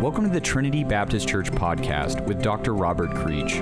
Welcome 0.00 0.24
to 0.24 0.30
the 0.30 0.40
Trinity 0.42 0.84
Baptist 0.84 1.26
Church 1.26 1.50
podcast 1.50 2.20
with 2.26 2.42
Dr. 2.42 2.74
Robert 2.74 3.14
Creech. 3.14 3.54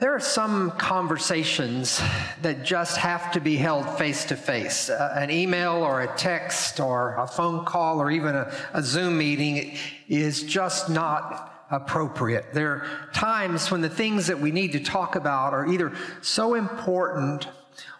There 0.00 0.14
are 0.14 0.18
some 0.18 0.70
conversations 0.70 2.00
that 2.40 2.64
just 2.64 2.96
have 2.96 3.32
to 3.32 3.40
be 3.40 3.56
held 3.56 3.98
face 3.98 4.24
to 4.26 4.34
face. 4.34 4.88
An 4.88 5.30
email 5.30 5.72
or 5.72 6.00
a 6.00 6.16
text 6.16 6.80
or 6.80 7.16
a 7.16 7.26
phone 7.26 7.66
call 7.66 8.00
or 8.00 8.10
even 8.10 8.34
a, 8.34 8.50
a, 8.72 8.82
Zoom 8.82 9.18
meeting 9.18 9.76
is 10.08 10.42
just 10.42 10.88
not 10.88 11.66
appropriate. 11.70 12.54
There 12.54 12.70
are 12.70 13.10
times 13.12 13.70
when 13.70 13.82
the 13.82 13.90
things 13.90 14.28
that 14.28 14.40
we 14.40 14.52
need 14.52 14.72
to 14.72 14.80
talk 14.80 15.16
about 15.16 15.52
are 15.52 15.66
either 15.66 15.92
so 16.22 16.54
important 16.54 17.46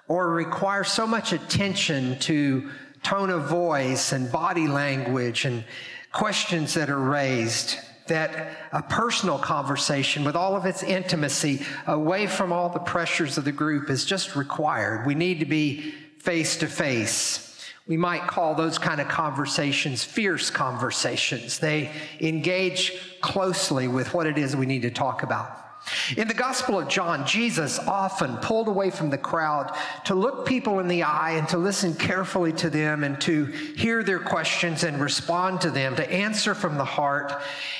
or 0.09 0.31
require 0.31 0.85
so 0.85 1.07
much 1.07 1.35
attention 1.35 2.19
to 2.21 2.71
tone 3.03 3.29
of 3.29 3.45
voice 3.45 4.13
and 4.13 4.33
body 4.33 4.69
language 4.69 5.45
and 5.45 5.65
questions 6.13 6.73
that 6.73 6.89
are 6.89 6.99
raised 6.99 7.77
that 8.11 8.59
a 8.73 8.83
personal 8.83 9.39
conversation 9.39 10.23
with 10.25 10.37
all 10.37 10.55
of 10.55 10.67
its 10.67 10.83
intimacy 10.83 11.65
away 11.87 12.27
from 12.27 12.53
all 12.53 12.69
the 12.69 12.79
pressures 12.79 13.39
of 13.39 13.45
the 13.45 13.53
group 13.53 13.89
is 13.89 14.05
just 14.05 14.37
required. 14.37 15.07
We 15.07 15.15
need 15.15 15.41
to 15.41 15.47
be 15.47 15.95
face 16.19 16.59
to 16.59 16.67
face. 16.67 17.47
We 17.87 17.97
might 17.97 18.27
call 18.27 18.55
those 18.55 18.79
kind 18.79 19.01
of 19.01 19.09
conversations 19.09 20.05
fierce 20.05 20.51
conversations. 20.51 21.59
They 21.59 21.91
engage 22.21 23.21
closely 23.21 23.89
with 23.89 24.13
what 24.13 24.27
it 24.27 24.37
is 24.37 24.55
we 24.55 24.67
need 24.67 24.83
to 24.83 24.91
talk 24.91 25.23
about. 25.23 25.70
In 26.17 26.29
the 26.29 26.35
Gospel 26.35 26.79
of 26.79 26.89
John, 26.89 27.27
Jesus 27.27 27.79
often 27.79 28.37
pulled 28.39 28.69
away 28.69 28.91
from 28.91 29.11
the 29.11 29.19
crowd 29.19 29.75
to 30.05 30.15
look 30.15 30.47
people 30.47 30.79
in 30.79 30.89
the 30.89 31.03
eye 31.03 31.33
and 31.33 31.49
to 31.49 31.59
listen 31.59 31.95
carefully 31.95 32.53
to 32.55 32.69
them 32.71 33.03
and 33.03 33.21
to 33.23 33.47
hear 33.47 34.03
their 34.03 34.19
questions 34.19 34.85
and 34.85 35.01
respond 35.01 35.61
to 35.63 35.71
them, 35.71 35.97
to 35.97 36.13
answer 36.13 36.55
from 36.55 36.77
the 36.77 36.85
heart, 36.85 37.33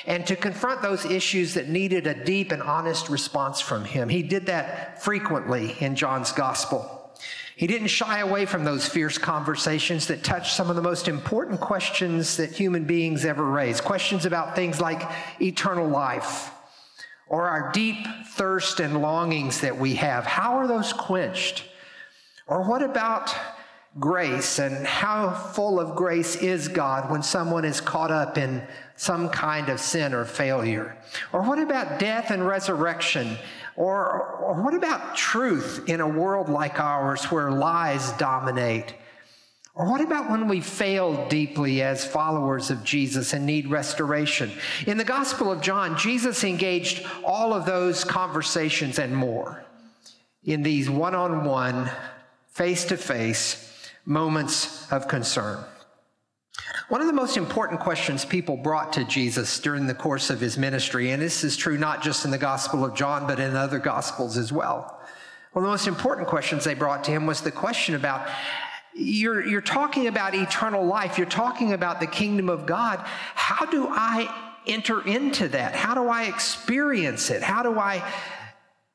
and 0.05 0.25
to 0.27 0.35
confront 0.35 0.81
those 0.81 1.05
issues 1.05 1.53
that 1.53 1.69
needed 1.69 2.07
a 2.07 2.23
deep 2.25 2.51
and 2.51 2.61
honest 2.63 3.09
response 3.09 3.61
from 3.61 3.85
him. 3.85 4.09
He 4.09 4.23
did 4.23 4.47
that 4.47 5.03
frequently 5.03 5.75
in 5.79 5.95
John's 5.95 6.31
Gospel. 6.31 6.97
He 7.55 7.67
didn't 7.67 7.89
shy 7.89 8.19
away 8.19 8.45
from 8.45 8.63
those 8.63 8.87
fierce 8.87 9.19
conversations 9.19 10.07
that 10.07 10.23
touched 10.23 10.55
some 10.55 10.69
of 10.69 10.75
the 10.75 10.81
most 10.81 11.07
important 11.07 11.59
questions 11.59 12.37
that 12.37 12.51
human 12.51 12.85
beings 12.85 13.23
ever 13.23 13.45
raise 13.45 13.79
questions 13.79 14.25
about 14.25 14.55
things 14.55 14.81
like 14.81 15.03
eternal 15.39 15.87
life 15.87 16.49
or 17.31 17.47
our 17.47 17.71
deep 17.71 18.05
thirst 18.27 18.81
and 18.81 19.01
longings 19.01 19.61
that 19.61 19.77
we 19.77 19.95
have, 19.95 20.25
how 20.25 20.57
are 20.57 20.67
those 20.67 20.91
quenched? 20.91 21.63
Or 22.45 22.61
what 22.61 22.83
about 22.83 23.33
grace 24.01 24.59
and 24.59 24.85
how 24.85 25.31
full 25.31 25.79
of 25.79 25.95
grace 25.95 26.35
is 26.35 26.67
God 26.67 27.09
when 27.09 27.23
someone 27.23 27.63
is 27.63 27.79
caught 27.79 28.11
up 28.11 28.37
in 28.37 28.61
some 28.97 29.29
kind 29.29 29.69
of 29.69 29.79
sin 29.79 30.13
or 30.13 30.25
failure? 30.25 30.97
Or 31.31 31.41
what 31.41 31.57
about 31.57 32.01
death 32.01 32.31
and 32.31 32.45
resurrection? 32.45 33.37
Or, 33.77 34.11
or 34.41 34.61
what 34.61 34.73
about 34.73 35.15
truth 35.15 35.85
in 35.87 36.01
a 36.01 36.07
world 36.07 36.49
like 36.49 36.81
ours 36.81 37.23
where 37.31 37.49
lies 37.49 38.11
dominate? 38.13 38.93
Or 39.73 39.89
what 39.89 40.01
about 40.01 40.29
when 40.29 40.47
we 40.49 40.59
fail 40.59 41.27
deeply 41.29 41.81
as 41.81 42.03
followers 42.03 42.69
of 42.69 42.83
Jesus 42.83 43.33
and 43.33 43.45
need 43.45 43.69
restoration? 43.69 44.51
In 44.85 44.97
the 44.97 45.05
Gospel 45.05 45.51
of 45.51 45.61
John, 45.61 45.97
Jesus 45.97 46.43
engaged 46.43 47.05
all 47.23 47.53
of 47.53 47.65
those 47.65 48.03
conversations 48.03 48.99
and 48.99 49.15
more 49.15 49.63
in 50.43 50.63
these 50.63 50.89
one 50.89 51.15
on 51.15 51.45
one, 51.45 51.89
face 52.49 52.85
to 52.85 52.97
face 52.97 53.91
moments 54.05 54.91
of 54.91 55.07
concern. 55.07 55.63
One 56.89 56.99
of 56.99 57.07
the 57.07 57.13
most 57.13 57.37
important 57.37 57.79
questions 57.79 58.25
people 58.25 58.57
brought 58.57 58.91
to 58.93 59.05
Jesus 59.05 59.59
during 59.59 59.87
the 59.87 59.93
course 59.93 60.29
of 60.29 60.41
his 60.41 60.57
ministry, 60.57 61.11
and 61.11 61.21
this 61.21 61.43
is 61.43 61.55
true 61.55 61.77
not 61.77 62.01
just 62.01 62.25
in 62.25 62.31
the 62.31 62.37
Gospel 62.37 62.83
of 62.83 62.95
John, 62.95 63.27
but 63.27 63.39
in 63.39 63.55
other 63.55 63.79
Gospels 63.79 64.35
as 64.35 64.51
well. 64.51 64.99
One 65.53 65.63
of 65.63 65.67
the 65.67 65.73
most 65.73 65.87
important 65.87 66.27
questions 66.27 66.63
they 66.63 66.73
brought 66.73 67.03
to 67.05 67.11
him 67.11 67.25
was 67.25 67.41
the 67.41 67.51
question 67.51 67.95
about 67.95 68.27
you're, 68.93 69.45
you're 69.45 69.61
talking 69.61 70.07
about 70.07 70.35
eternal 70.35 70.85
life. 70.85 71.17
You're 71.17 71.27
talking 71.27 71.73
about 71.73 71.99
the 71.99 72.07
kingdom 72.07 72.49
of 72.49 72.65
God. 72.65 72.99
How 73.35 73.65
do 73.65 73.87
I 73.89 74.33
enter 74.67 75.05
into 75.05 75.47
that? 75.49 75.75
How 75.75 75.95
do 75.95 76.07
I 76.07 76.23
experience 76.23 77.29
it? 77.29 77.41
How 77.41 77.63
do 77.63 77.79
I 77.79 78.03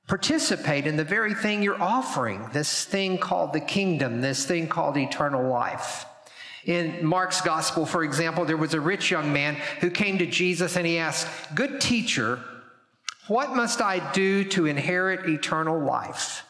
participate 0.06 0.86
in 0.86 0.96
the 0.96 1.04
very 1.04 1.34
thing 1.34 1.62
you're 1.62 1.80
offering? 1.80 2.48
This 2.52 2.84
thing 2.84 3.18
called 3.18 3.52
the 3.52 3.60
kingdom, 3.60 4.20
this 4.20 4.44
thing 4.44 4.68
called 4.68 4.96
eternal 4.96 5.48
life. 5.48 6.06
In 6.64 7.04
Mark's 7.06 7.40
gospel, 7.40 7.86
for 7.86 8.02
example, 8.02 8.44
there 8.44 8.56
was 8.56 8.74
a 8.74 8.80
rich 8.80 9.10
young 9.10 9.32
man 9.32 9.54
who 9.80 9.88
came 9.88 10.18
to 10.18 10.26
Jesus 10.26 10.76
and 10.76 10.84
he 10.84 10.98
asked, 10.98 11.28
Good 11.54 11.80
teacher, 11.80 12.40
what 13.28 13.54
must 13.54 13.80
I 13.80 14.12
do 14.12 14.44
to 14.44 14.66
inherit 14.66 15.28
eternal 15.28 15.78
life? 15.78 16.44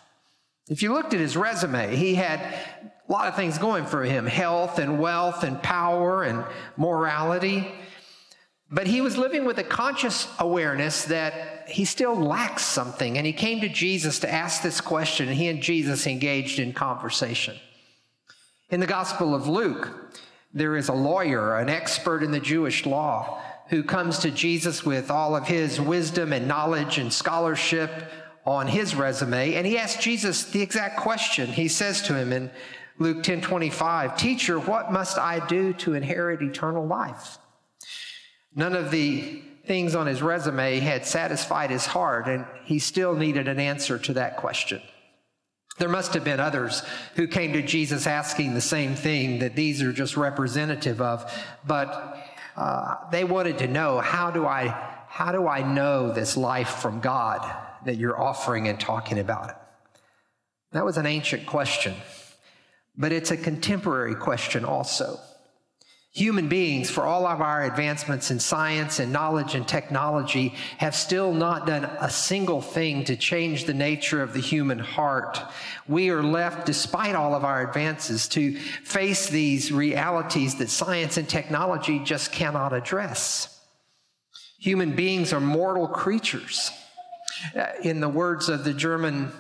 If 0.69 0.83
you 0.83 0.93
looked 0.93 1.15
at 1.15 1.21
his 1.21 1.37
resume, 1.37 1.95
he 1.95 2.15
had 2.15 2.41
a 3.09 3.13
lot 3.13 3.29
of 3.29 3.37
things 3.37 3.59
going 3.59 3.87
for 3.87 4.05
him 4.05 4.27
health 4.27 4.79
and 4.79 4.99
wealth 4.99 5.45
and 5.45 5.63
power 5.63 6.25
and 6.25 6.45
morality. 6.77 7.73
But 8.69 8.89
he 8.89 9.01
was 9.01 9.17
living 9.17 9.45
with 9.45 9.59
a 9.59 9.65
conscious 9.65 10.27
awareness 10.41 11.05
that 11.05 11.69
he 11.69 11.85
still 11.85 12.17
lacks 12.17 12.65
something. 12.65 13.17
And 13.17 13.25
he 13.25 13.33
came 13.33 13.61
to 13.61 13.69
Jesus 13.69 14.19
to 14.21 14.33
ask 14.33 14.63
this 14.63 14.81
question, 14.81 15.29
and 15.29 15.37
he 15.37 15.47
and 15.47 15.63
Jesus 15.63 16.07
engaged 16.07 16.59
in 16.59 16.73
conversation. 16.73 17.57
In 18.71 18.81
the 18.81 18.87
Gospel 18.87 19.37
of 19.37 19.47
Luke, 19.47 20.11
there 20.53 20.77
is 20.77 20.89
a 20.89 20.95
lawyer, 20.95 21.57
an 21.57 21.69
expert 21.69 22.25
in 22.25 22.33
the 22.33 22.41
Jewish 22.41 22.87
law, 22.87 23.41
who 23.69 23.85
comes 23.85 24.19
to 24.21 24.33
Jesus 24.33 24.85
with 24.85 25.11
all 25.11 25.37
of 25.37 25.47
his 25.47 25.81
wisdom 25.81 26.33
and 26.33 26.49
knowledge 26.49 26.99
and 26.99 27.13
scholarship 27.13 27.91
on 28.45 28.67
his 28.67 28.95
resume. 28.97 29.55
And 29.55 29.67
he 29.67 29.79
asks 29.79 30.03
Jesus 30.03 30.45
the 30.45 30.63
exact 30.63 30.99
question. 30.99 31.49
He 31.49 31.69
says 31.69 32.03
to 32.03 32.15
him 32.15 32.33
in 32.33 32.51
Luke 32.99 33.23
10 33.23 33.43
25, 33.43 34.17
Teacher, 34.17 34.59
what 34.59 34.91
must 34.91 35.19
I 35.19 35.47
do 35.47 35.73
to 35.75 35.95
inherit 35.95 36.43
eternal 36.43 36.87
life? 36.87 37.39
None 38.55 38.75
of 38.75 38.91
the 38.91 39.43
things 39.67 39.95
on 39.95 40.07
his 40.07 40.23
resume 40.23 40.79
had 40.79 41.05
satisfied 41.05 41.71
his 41.71 41.85
heart, 41.85 42.27
and 42.27 42.47
he 42.65 42.79
still 42.79 43.15
needed 43.15 43.49
an 43.49 43.61
answer 43.61 43.99
to 43.99 44.15
that 44.15 44.39
question. 44.39 44.81
There 45.79 45.89
must 45.91 46.15
have 46.15 46.25
been 46.25 46.41
others 46.41 46.83
who 47.17 47.27
came 47.27 47.53
to 47.53 47.61
Jesus 47.61 48.07
asking 48.07 48.55
the 48.55 48.63
same 48.63 48.95
thing 48.95 49.41
that 49.41 49.55
these 49.55 49.83
are 49.83 49.93
just 49.93 50.17
representative 50.17 51.03
of, 51.03 51.31
but 51.67 52.17
uh, 52.57 52.95
they 53.11 53.25
wanted 53.25 53.59
to 53.59 53.67
know 53.67 53.99
how 53.99 54.31
do 54.31 54.47
I 54.47 54.69
how 55.09 55.33
do 55.33 55.47
I 55.47 55.63
know 55.63 56.13
this 56.13 56.37
life 56.37 56.69
from 56.69 57.01
God 57.01 57.41
that 57.85 57.97
you're 57.97 58.21
offering 58.21 58.69
and 58.69 58.79
talking 58.79 59.19
about 59.19 59.51
it? 59.51 59.57
That 60.73 60.85
was 60.85 60.99
an 60.99 61.07
ancient 61.07 61.47
question 61.47 61.95
but 62.97 63.13
it's 63.13 63.31
a 63.31 63.37
contemporary 63.37 64.15
question 64.15 64.65
also. 64.65 65.21
Human 66.13 66.49
beings, 66.49 66.89
for 66.89 67.03
all 67.03 67.27
of 67.27 67.43
our 67.43 67.65
advancements 67.65 68.31
in 68.31 68.41
science 68.41 69.01
and 69.01 69.13
knowledge 69.13 69.55
and 69.55 69.69
technology, 69.69 70.55
have 70.79 70.95
still 70.95 71.35
not 71.35 71.67
done 71.67 71.85
a 71.85 72.09
single 72.09 72.63
thing 72.63 73.05
to 73.05 73.17
change 73.17 73.67
the 73.67 73.75
nature 73.75 74.23
of 74.23 74.33
the 74.33 74.41
human 74.41 74.79
heart. 74.79 75.39
We 75.87 76.09
are 76.09 76.23
left, 76.23 76.65
despite 76.65 77.15
all 77.15 77.35
of 77.35 77.45
our 77.45 77.69
advances, 77.69 78.29
to 78.29 78.55
face 78.57 79.29
these 79.29 79.71
realities 79.71 80.55
that 80.55 80.71
science 80.71 81.19
and 81.19 81.29
technology 81.29 81.99
just 81.99 82.33
cannot 82.33 82.73
address. 82.73 83.61
Human 84.59 84.97
beings 84.97 85.35
are 85.35 85.41
mortal 85.41 85.87
creatures. 85.87 86.71
Uh, 87.55 87.67
in 87.83 88.01
the 88.01 88.09
words 88.09 88.49
of 88.49 88.65
the 88.65 88.73
German 88.73 89.31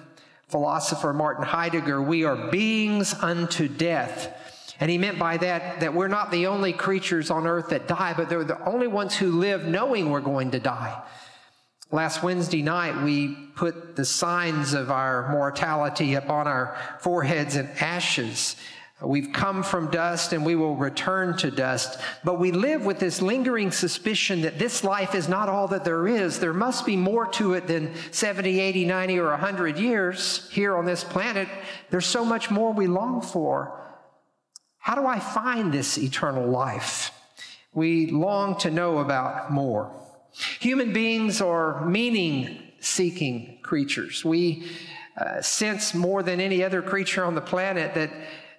philosopher 0.48 1.12
Martin 1.12 1.44
Heidegger, 1.44 2.00
we 2.00 2.24
are 2.24 2.50
beings 2.50 3.14
unto 3.14 3.68
death. 3.68 4.32
And 4.78 4.90
he 4.90 4.98
meant 4.98 5.18
by 5.18 5.38
that 5.38 5.80
that 5.80 5.94
we're 5.94 6.08
not 6.08 6.30
the 6.30 6.46
only 6.46 6.72
creatures 6.72 7.30
on 7.30 7.46
earth 7.46 7.70
that 7.70 7.88
die, 7.88 8.14
but 8.16 8.28
they're 8.28 8.44
the 8.44 8.62
only 8.68 8.86
ones 8.86 9.16
who 9.16 9.32
live 9.32 9.64
knowing 9.64 10.10
we're 10.10 10.20
going 10.20 10.50
to 10.52 10.60
die. 10.60 11.02
Last 11.90 12.22
Wednesday 12.22 12.62
night, 12.62 13.02
we 13.02 13.28
put 13.54 13.96
the 13.96 14.04
signs 14.04 14.74
of 14.74 14.90
our 14.90 15.30
mortality 15.30 16.14
upon 16.14 16.48
our 16.48 16.76
foreheads 17.00 17.56
in 17.56 17.68
ashes. 17.80 18.56
We've 19.02 19.30
come 19.30 19.62
from 19.62 19.90
dust 19.90 20.32
and 20.32 20.44
we 20.44 20.56
will 20.56 20.74
return 20.74 21.36
to 21.38 21.50
dust. 21.50 22.00
But 22.24 22.38
we 22.38 22.50
live 22.50 22.86
with 22.86 22.98
this 22.98 23.20
lingering 23.20 23.70
suspicion 23.70 24.40
that 24.40 24.58
this 24.58 24.82
life 24.84 25.14
is 25.14 25.28
not 25.28 25.50
all 25.50 25.68
that 25.68 25.84
there 25.84 26.08
is. 26.08 26.38
There 26.38 26.54
must 26.54 26.86
be 26.86 26.96
more 26.96 27.26
to 27.32 27.52
it 27.52 27.66
than 27.66 27.92
70, 28.10 28.58
80, 28.58 28.86
90, 28.86 29.18
or 29.18 29.30
100 29.30 29.78
years 29.78 30.48
here 30.50 30.74
on 30.76 30.86
this 30.86 31.04
planet. 31.04 31.46
There's 31.90 32.06
so 32.06 32.24
much 32.24 32.50
more 32.50 32.72
we 32.72 32.86
long 32.86 33.20
for. 33.20 33.82
How 34.78 34.94
do 34.94 35.06
I 35.06 35.18
find 35.18 35.74
this 35.74 35.98
eternal 35.98 36.46
life? 36.46 37.10
We 37.74 38.06
long 38.06 38.56
to 38.60 38.70
know 38.70 38.98
about 38.98 39.52
more. 39.52 39.92
Human 40.60 40.94
beings 40.94 41.42
are 41.42 41.84
meaning 41.84 42.62
seeking 42.80 43.58
creatures. 43.62 44.24
We 44.24 44.70
uh, 45.18 45.42
sense 45.42 45.92
more 45.92 46.22
than 46.22 46.40
any 46.40 46.64
other 46.64 46.80
creature 46.80 47.24
on 47.24 47.34
the 47.34 47.40
planet 47.42 47.94
that 47.94 48.10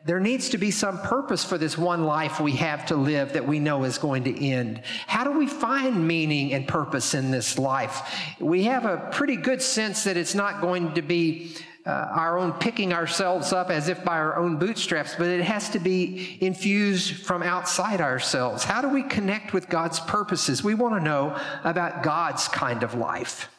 there 0.06 0.20
needs 0.20 0.50
to 0.50 0.58
be 0.58 0.72
some 0.72 1.00
purpose 1.00 1.44
for 1.44 1.58
this 1.58 1.78
one 1.78 2.04
life 2.04 2.40
we 2.40 2.54
have 2.54 2.86
to 2.88 2.96
live 2.96 3.34
that 3.34 3.46
we 3.46 3.60
know 3.60 3.84
is 3.84 3.98
going 3.98 4.24
to 4.24 4.46
end. 4.46 4.82
How 5.06 5.24
do 5.24 5.32
we 5.32 5.48
find 5.48 6.08
meaning 6.08 6.54
and 6.54 6.68
purpose 6.68 7.14
in 7.14 7.32
this 7.32 7.58
life? 7.58 8.16
We 8.40 8.64
have 8.64 8.86
a 8.86 9.10
pretty 9.12 9.36
good 9.36 9.62
sense 9.62 10.04
that 10.06 10.16
it's 10.18 10.36
not 10.36 10.62
going 10.62 10.94
to 10.94 11.02
be 11.02 11.56
uh, 11.86 12.10
our 12.12 12.38
own 12.38 12.52
picking 12.54 12.92
ourselves 12.92 13.54
up 13.54 13.70
as 13.70 13.88
if 13.88 14.04
by 14.04 14.18
our 14.18 14.36
own 14.36 14.58
bootstraps, 14.58 15.16
but 15.16 15.28
it 15.28 15.44
has 15.44 15.70
to 15.70 15.80
be 15.80 16.38
infused 16.42 17.26
from 17.26 17.42
outside 17.42 18.02
ourselves. 18.02 18.66
How 18.66 18.82
do 18.82 18.90
we 18.90 19.04
connect 19.04 19.54
with 19.54 19.70
God's 19.70 20.02
purposes? 20.02 20.64
We 20.64 20.74
want 20.74 20.96
to 20.96 21.04
know 21.04 21.40
about 21.64 22.04
God's 22.04 22.50
kind 22.50 22.84
of 22.84 22.94
life. 22.94 23.50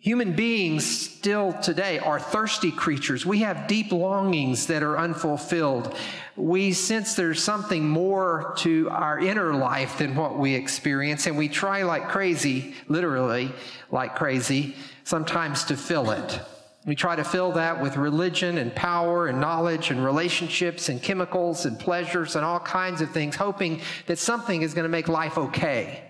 Human 0.00 0.34
beings 0.34 0.86
still 0.86 1.52
today 1.54 1.98
are 1.98 2.20
thirsty 2.20 2.70
creatures. 2.70 3.26
We 3.26 3.40
have 3.40 3.66
deep 3.66 3.90
longings 3.90 4.68
that 4.68 4.84
are 4.84 4.96
unfulfilled. 4.96 5.92
We 6.36 6.72
sense 6.72 7.14
there's 7.14 7.42
something 7.42 7.88
more 7.88 8.54
to 8.58 8.88
our 8.90 9.18
inner 9.18 9.54
life 9.54 9.98
than 9.98 10.14
what 10.14 10.38
we 10.38 10.54
experience, 10.54 11.26
and 11.26 11.36
we 11.36 11.48
try 11.48 11.82
like 11.82 12.08
crazy, 12.08 12.74
literally 12.86 13.50
like 13.90 14.14
crazy, 14.14 14.76
sometimes 15.02 15.64
to 15.64 15.76
fill 15.76 16.12
it. 16.12 16.40
We 16.86 16.94
try 16.94 17.16
to 17.16 17.24
fill 17.24 17.50
that 17.52 17.82
with 17.82 17.96
religion 17.96 18.58
and 18.58 18.72
power 18.72 19.26
and 19.26 19.40
knowledge 19.40 19.90
and 19.90 20.04
relationships 20.04 20.88
and 20.88 21.02
chemicals 21.02 21.66
and 21.66 21.76
pleasures 21.76 22.36
and 22.36 22.44
all 22.44 22.60
kinds 22.60 23.00
of 23.00 23.10
things, 23.10 23.34
hoping 23.34 23.80
that 24.06 24.20
something 24.20 24.62
is 24.62 24.74
going 24.74 24.84
to 24.84 24.88
make 24.88 25.08
life 25.08 25.36
okay. 25.36 26.07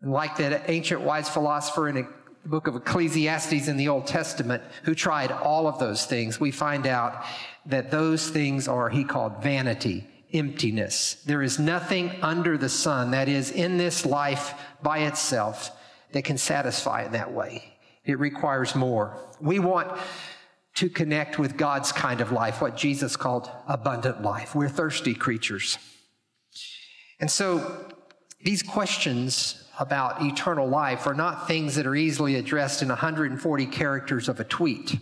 And 0.00 0.12
like 0.12 0.36
that 0.36 0.70
ancient 0.70 1.00
wise 1.00 1.28
philosopher 1.28 1.88
in 1.88 1.94
the 1.96 2.08
book 2.44 2.66
of 2.66 2.76
Ecclesiastes 2.76 3.68
in 3.68 3.76
the 3.76 3.88
Old 3.88 4.06
Testament 4.06 4.62
who 4.84 4.94
tried 4.94 5.32
all 5.32 5.66
of 5.66 5.78
those 5.78 6.06
things, 6.06 6.38
we 6.38 6.50
find 6.50 6.86
out 6.86 7.24
that 7.66 7.90
those 7.90 8.28
things 8.28 8.68
are, 8.68 8.88
he 8.88 9.04
called 9.04 9.42
vanity, 9.42 10.06
emptiness. 10.32 11.14
There 11.26 11.42
is 11.42 11.58
nothing 11.58 12.12
under 12.22 12.56
the 12.56 12.68
sun, 12.68 13.10
that 13.10 13.28
is, 13.28 13.50
in 13.50 13.76
this 13.76 14.06
life 14.06 14.54
by 14.82 15.00
itself, 15.00 15.70
that 16.12 16.24
can 16.24 16.38
satisfy 16.38 17.04
in 17.04 17.12
that 17.12 17.32
way. 17.32 17.76
It 18.04 18.18
requires 18.18 18.74
more. 18.74 19.16
We 19.40 19.58
want 19.58 19.98
to 20.76 20.88
connect 20.88 21.38
with 21.38 21.56
God's 21.56 21.92
kind 21.92 22.20
of 22.20 22.30
life, 22.30 22.62
what 22.62 22.76
Jesus 22.76 23.16
called 23.16 23.50
abundant 23.66 24.22
life. 24.22 24.54
We're 24.54 24.68
thirsty 24.68 25.12
creatures. 25.12 25.76
And 27.20 27.30
so 27.30 27.86
these 28.40 28.62
questions 28.62 29.64
about 29.78 30.22
eternal 30.22 30.68
life 30.68 31.06
are 31.06 31.14
not 31.14 31.46
things 31.46 31.76
that 31.76 31.86
are 31.86 31.94
easily 31.94 32.34
addressed 32.34 32.82
in 32.82 32.88
140 32.88 33.66
characters 33.66 34.28
of 34.28 34.40
a 34.40 34.44
tweet. 34.44 34.98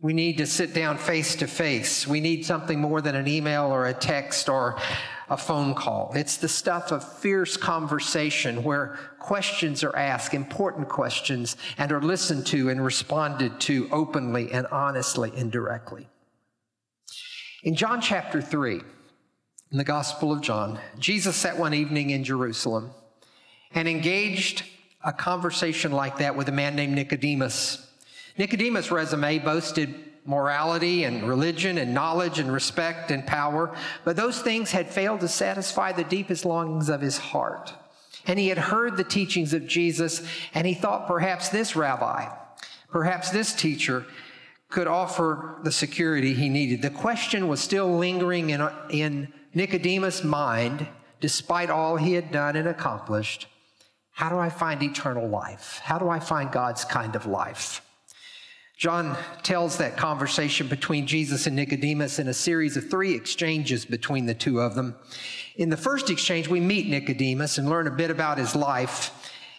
We 0.00 0.12
need 0.12 0.38
to 0.38 0.46
sit 0.46 0.74
down 0.74 0.98
face 0.98 1.34
to 1.36 1.46
face. 1.46 2.06
We 2.06 2.20
need 2.20 2.46
something 2.46 2.80
more 2.80 3.00
than 3.00 3.16
an 3.16 3.26
email 3.26 3.64
or 3.64 3.86
a 3.86 3.94
text 3.94 4.48
or 4.48 4.78
a 5.28 5.36
phone 5.36 5.74
call. 5.74 6.12
It's 6.14 6.36
the 6.36 6.48
stuff 6.48 6.92
of 6.92 7.18
fierce 7.18 7.56
conversation 7.56 8.62
where 8.62 8.98
questions 9.18 9.82
are 9.82 9.96
asked, 9.96 10.34
important 10.34 10.88
questions, 10.88 11.56
and 11.78 11.90
are 11.90 12.00
listened 12.00 12.46
to 12.46 12.70
and 12.70 12.84
responded 12.84 13.60
to 13.62 13.88
openly 13.90 14.52
and 14.52 14.66
honestly 14.68 15.32
and 15.36 15.50
directly. 15.50 16.08
In 17.64 17.74
John 17.74 18.00
chapter 18.00 18.40
3, 18.40 18.80
in 19.72 19.78
the 19.78 19.84
Gospel 19.84 20.32
of 20.32 20.40
John, 20.40 20.78
Jesus 20.98 21.36
sat 21.36 21.58
one 21.58 21.74
evening 21.74 22.10
in 22.10 22.22
Jerusalem 22.22 22.92
and 23.72 23.88
engaged 23.88 24.64
a 25.04 25.12
conversation 25.12 25.92
like 25.92 26.18
that 26.18 26.36
with 26.36 26.48
a 26.48 26.52
man 26.52 26.74
named 26.76 26.94
Nicodemus. 26.94 27.86
Nicodemus' 28.36 28.90
resume 28.90 29.38
boasted 29.38 29.94
morality 30.24 31.04
and 31.04 31.26
religion 31.26 31.78
and 31.78 31.94
knowledge 31.94 32.38
and 32.38 32.52
respect 32.52 33.10
and 33.10 33.26
power, 33.26 33.74
but 34.04 34.14
those 34.14 34.42
things 34.42 34.70
had 34.70 34.86
failed 34.86 35.20
to 35.20 35.28
satisfy 35.28 35.90
the 35.90 36.04
deepest 36.04 36.44
longings 36.44 36.88
of 36.88 37.00
his 37.00 37.16
heart. 37.16 37.72
And 38.26 38.38
he 38.38 38.48
had 38.48 38.58
heard 38.58 38.96
the 38.96 39.04
teachings 39.04 39.54
of 39.54 39.66
Jesus, 39.66 40.22
and 40.52 40.66
he 40.66 40.74
thought 40.74 41.08
perhaps 41.08 41.48
this 41.48 41.74
rabbi, 41.74 42.28
perhaps 42.90 43.30
this 43.30 43.54
teacher, 43.54 44.04
could 44.68 44.86
offer 44.86 45.56
the 45.62 45.72
security 45.72 46.34
he 46.34 46.50
needed. 46.50 46.82
The 46.82 46.90
question 46.90 47.48
was 47.48 47.60
still 47.60 47.96
lingering 47.96 48.50
in, 48.50 48.68
in 48.90 49.32
Nicodemus' 49.54 50.22
mind, 50.22 50.86
despite 51.20 51.70
all 51.70 51.96
he 51.96 52.12
had 52.12 52.30
done 52.30 52.54
and 52.54 52.68
accomplished. 52.68 53.46
How 54.18 54.28
do 54.28 54.36
I 54.36 54.48
find 54.48 54.82
eternal 54.82 55.28
life? 55.28 55.80
How 55.84 55.96
do 55.96 56.08
I 56.08 56.18
find 56.18 56.50
God's 56.50 56.84
kind 56.84 57.14
of 57.14 57.24
life? 57.24 57.82
John 58.76 59.16
tells 59.44 59.76
that 59.76 59.96
conversation 59.96 60.66
between 60.66 61.06
Jesus 61.06 61.46
and 61.46 61.54
Nicodemus 61.54 62.18
in 62.18 62.26
a 62.26 62.34
series 62.34 62.76
of 62.76 62.90
three 62.90 63.14
exchanges 63.14 63.84
between 63.84 64.26
the 64.26 64.34
two 64.34 64.60
of 64.60 64.74
them. 64.74 64.96
In 65.54 65.70
the 65.70 65.76
first 65.76 66.10
exchange, 66.10 66.48
we 66.48 66.58
meet 66.58 66.88
Nicodemus 66.88 67.58
and 67.58 67.68
learn 67.68 67.86
a 67.86 67.92
bit 67.92 68.10
about 68.10 68.38
his 68.38 68.56
life, 68.56 69.12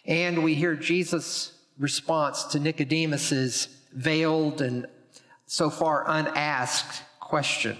and 0.03 0.43
we 0.43 0.55
hear 0.55 0.75
Jesus' 0.75 1.53
response 1.77 2.43
to 2.43 2.59
Nicodemus's 2.59 3.69
veiled 3.93 4.61
and 4.61 4.87
so 5.45 5.69
far 5.69 6.03
unasked 6.05 7.01
question. 7.21 7.77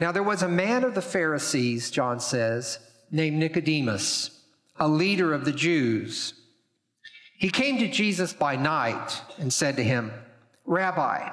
Now, 0.00 0.12
there 0.12 0.22
was 0.22 0.42
a 0.42 0.48
man 0.48 0.82
of 0.82 0.94
the 0.94 1.02
Pharisees, 1.02 1.90
John 1.90 2.20
says, 2.20 2.78
named 3.10 3.36
Nicodemus, 3.36 4.40
a 4.78 4.88
leader 4.88 5.32
of 5.32 5.44
the 5.44 5.52
Jews. 5.52 6.34
He 7.36 7.50
came 7.50 7.78
to 7.78 7.88
Jesus 7.88 8.32
by 8.32 8.56
night 8.56 9.20
and 9.38 9.52
said 9.52 9.76
to 9.76 9.84
him, 9.84 10.12
Rabbi, 10.64 11.30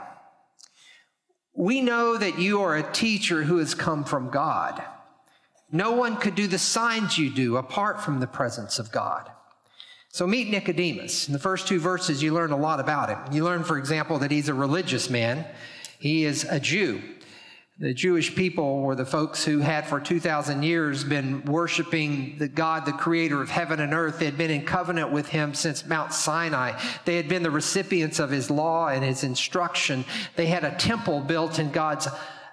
we 1.53 1.81
know 1.81 2.17
that 2.17 2.39
you 2.39 2.61
are 2.61 2.77
a 2.77 2.91
teacher 2.91 3.43
who 3.43 3.57
has 3.57 3.75
come 3.75 4.03
from 4.03 4.29
God. 4.29 4.81
No 5.71 5.91
one 5.91 6.17
could 6.17 6.35
do 6.35 6.47
the 6.47 6.57
signs 6.57 7.17
you 7.17 7.29
do 7.29 7.57
apart 7.57 8.01
from 8.01 8.19
the 8.19 8.27
presence 8.27 8.79
of 8.79 8.91
God. 8.91 9.31
So 10.09 10.27
meet 10.27 10.49
Nicodemus. 10.49 11.27
In 11.27 11.33
the 11.33 11.39
first 11.39 11.67
two 11.67 11.79
verses, 11.79 12.21
you 12.21 12.33
learn 12.33 12.51
a 12.51 12.57
lot 12.57 12.81
about 12.81 13.09
him. 13.09 13.33
You 13.33 13.45
learn, 13.45 13.63
for 13.63 13.77
example, 13.77 14.19
that 14.19 14.31
he's 14.31 14.49
a 14.49 14.53
religious 14.53 15.09
man. 15.09 15.45
He 15.99 16.25
is 16.25 16.43
a 16.43 16.59
Jew. 16.59 17.01
The 17.81 17.95
Jewish 17.95 18.35
people 18.35 18.81
were 18.81 18.93
the 18.93 19.07
folks 19.07 19.43
who 19.43 19.57
had 19.57 19.87
for 19.87 19.99
2,000 19.99 20.61
years 20.61 21.03
been 21.03 21.43
worshiping 21.45 22.35
the 22.37 22.47
God, 22.47 22.85
the 22.85 22.91
creator 22.91 23.41
of 23.41 23.49
heaven 23.49 23.79
and 23.79 23.91
earth. 23.91 24.19
They 24.19 24.25
had 24.25 24.37
been 24.37 24.51
in 24.51 24.65
covenant 24.65 25.11
with 25.11 25.29
him 25.29 25.55
since 25.55 25.83
Mount 25.87 26.13
Sinai. 26.13 26.79
They 27.05 27.15
had 27.15 27.27
been 27.27 27.41
the 27.41 27.49
recipients 27.49 28.19
of 28.19 28.29
his 28.29 28.51
law 28.51 28.89
and 28.89 29.03
his 29.03 29.23
instruction. 29.23 30.05
They 30.35 30.45
had 30.45 30.63
a 30.63 30.75
temple 30.75 31.21
built 31.21 31.57
in 31.57 31.71
God's 31.71 32.07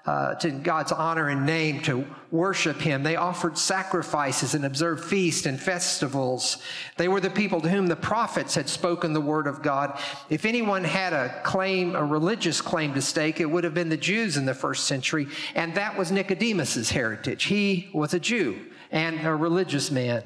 uh, 0.08 0.34
to 0.36 0.50
God's 0.50 0.90
honor 0.90 1.28
and 1.28 1.44
name 1.44 1.82
to 1.82 2.02
worship 2.30 2.80
Him. 2.80 3.02
They 3.02 3.16
offered 3.16 3.58
sacrifices 3.58 4.54
and 4.54 4.64
observed 4.64 5.04
feasts 5.04 5.44
and 5.44 5.60
festivals. 5.60 6.62
They 6.96 7.08
were 7.08 7.20
the 7.20 7.28
people 7.28 7.60
to 7.60 7.68
whom 7.68 7.88
the 7.88 7.94
prophets 7.94 8.54
had 8.54 8.70
spoken 8.70 9.12
the 9.12 9.20
word 9.20 9.46
of 9.46 9.60
God. 9.60 10.00
If 10.30 10.46
anyone 10.46 10.82
had 10.82 11.12
a 11.12 11.42
claim, 11.44 11.94
a 11.94 12.02
religious 12.02 12.62
claim 12.62 12.94
to 12.94 13.02
stake, 13.02 13.38
it 13.38 13.50
would 13.50 13.64
have 13.64 13.74
been 13.74 13.90
the 13.90 13.98
Jews 13.98 14.38
in 14.38 14.46
the 14.46 14.54
first 14.54 14.86
century, 14.86 15.28
and 15.54 15.74
that 15.74 15.98
was 15.98 16.10
Nicodemus's 16.10 16.88
heritage. 16.88 17.44
He 17.44 17.90
was 17.92 18.14
a 18.14 18.18
Jew 18.18 18.58
and 18.90 19.26
a 19.26 19.34
religious 19.34 19.90
man. 19.90 20.22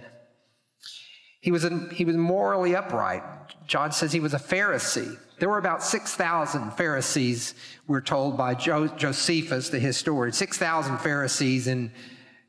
He 1.42 1.50
was, 1.50 1.66
he 1.90 2.04
was 2.04 2.16
morally 2.16 2.76
upright. 2.76 3.25
John 3.66 3.90
says 3.90 4.12
he 4.12 4.20
was 4.20 4.32
a 4.32 4.38
Pharisee. 4.38 5.18
There 5.40 5.49
were 5.49 5.58
about 5.58 5.82
6,000 5.82 6.70
Pharisees, 6.75 7.54
we're 7.88 8.00
told 8.00 8.37
by 8.37 8.54
jo- 8.54 8.87
Josephus, 8.87 9.68
the 9.68 9.80
historian, 9.80 10.32
6,000 10.32 10.99
Pharisees 10.99 11.66
in 11.66 11.90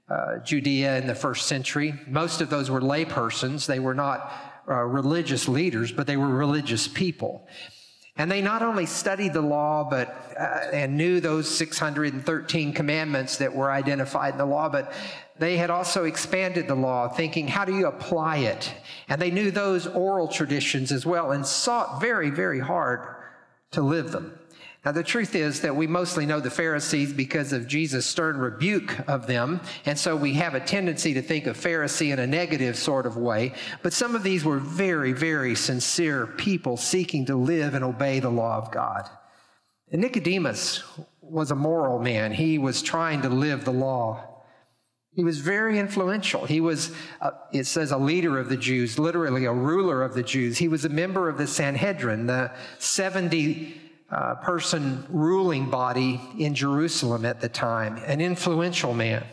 uh, 0.07 0.37
Judea 0.43 0.99
in 0.99 1.07
the 1.07 1.15
first 1.15 1.47
century. 1.47 1.95
Most 2.07 2.39
of 2.39 2.51
those 2.51 2.69
were 2.69 2.81
laypersons. 2.81 3.65
They 3.65 3.79
were 3.79 3.95
not 3.95 4.31
uh, 4.69 4.75
religious 4.75 5.47
leaders, 5.47 5.91
but 5.91 6.05
they 6.05 6.17
were 6.17 6.27
religious 6.27 6.87
people. 6.87 7.47
And 8.15 8.29
they 8.29 8.41
not 8.41 8.61
only 8.61 8.85
studied 8.85 9.33
the 9.33 9.41
law, 9.41 9.87
but 9.89 10.35
uh, 10.39 10.69
and 10.71 10.97
knew 10.97 11.19
those 11.19 11.49
613 11.49 12.73
commandments 12.73 13.37
that 13.37 13.55
were 13.55 13.71
identified 13.71 14.33
in 14.33 14.37
the 14.37 14.45
law, 14.45 14.69
but 14.69 14.93
they 15.39 15.57
had 15.57 15.71
also 15.71 16.03
expanded 16.03 16.67
the 16.67 16.75
law, 16.75 17.07
thinking, 17.07 17.47
how 17.47 17.65
do 17.65 17.75
you 17.75 17.87
apply 17.87 18.37
it? 18.37 18.71
And 19.09 19.19
they 19.19 19.31
knew 19.31 19.49
those 19.49 19.87
oral 19.87 20.27
traditions 20.27 20.91
as 20.91 21.05
well 21.07 21.31
and 21.31 21.45
sought 21.45 21.99
very, 22.01 22.29
very 22.29 22.59
hard 22.59 23.15
to 23.71 23.81
live 23.81 24.11
them. 24.11 24.37
Now, 24.85 24.91
the 24.91 25.03
truth 25.03 25.33
is 25.33 25.61
that 25.61 25.77
we 25.77 25.87
mostly 25.87 26.25
know 26.25 26.41
the 26.41 26.49
Pharisees 26.49 27.13
because 27.13 27.53
of 27.53 27.67
Jesus' 27.67 28.05
stern 28.05 28.37
rebuke 28.37 29.07
of 29.07 29.27
them. 29.27 29.61
And 29.85 29.97
so 29.97 30.13
we 30.17 30.33
have 30.33 30.55
a 30.55 30.59
tendency 30.59 31.13
to 31.13 31.21
think 31.21 31.47
of 31.47 31.57
Pharisee 31.57 32.11
in 32.11 32.19
a 32.19 32.27
negative 32.27 32.75
sort 32.75 33.05
of 33.05 33.15
way. 33.15 33.53
But 33.81 33.93
some 33.93 34.13
of 34.13 34.23
these 34.23 34.43
were 34.43 34.59
very, 34.59 35.13
very 35.13 35.55
sincere 35.55 36.27
people 36.27 36.75
seeking 36.75 37.25
to 37.27 37.35
live 37.37 37.75
and 37.75 37.83
obey 37.85 38.19
the 38.19 38.29
law 38.29 38.57
of 38.57 38.71
God. 38.71 39.09
And 39.89 40.01
Nicodemus 40.01 40.83
was 41.21 41.51
a 41.51 41.55
moral 41.55 41.99
man. 41.99 42.33
He 42.33 42.57
was 42.57 42.81
trying 42.81 43.21
to 43.21 43.29
live 43.29 43.63
the 43.63 43.71
law. 43.71 44.41
He 45.15 45.23
was 45.23 45.39
very 45.39 45.79
influential. 45.79 46.45
He 46.45 46.59
was, 46.59 46.91
uh, 47.21 47.31
it 47.53 47.67
says, 47.67 47.91
a 47.91 47.97
leader 47.97 48.37
of 48.37 48.49
the 48.49 48.57
Jews, 48.57 48.99
literally 48.99 49.45
a 49.45 49.53
ruler 49.53 50.03
of 50.03 50.13
the 50.13 50.23
Jews. 50.23 50.57
He 50.57 50.67
was 50.67 50.83
a 50.83 50.89
member 50.89 51.29
of 51.29 51.37
the 51.37 51.47
Sanhedrin, 51.47 52.25
the 52.25 52.51
70 52.79 53.79
uh, 54.13 54.35
person 54.35 55.03
ruling 55.09 55.69
body 55.69 56.21
in 56.37 56.53
Jerusalem 56.53 57.25
at 57.25 57.41
the 57.41 57.49
time, 57.49 57.97
an 58.05 58.21
influential 58.21 58.93
man. 58.93 59.25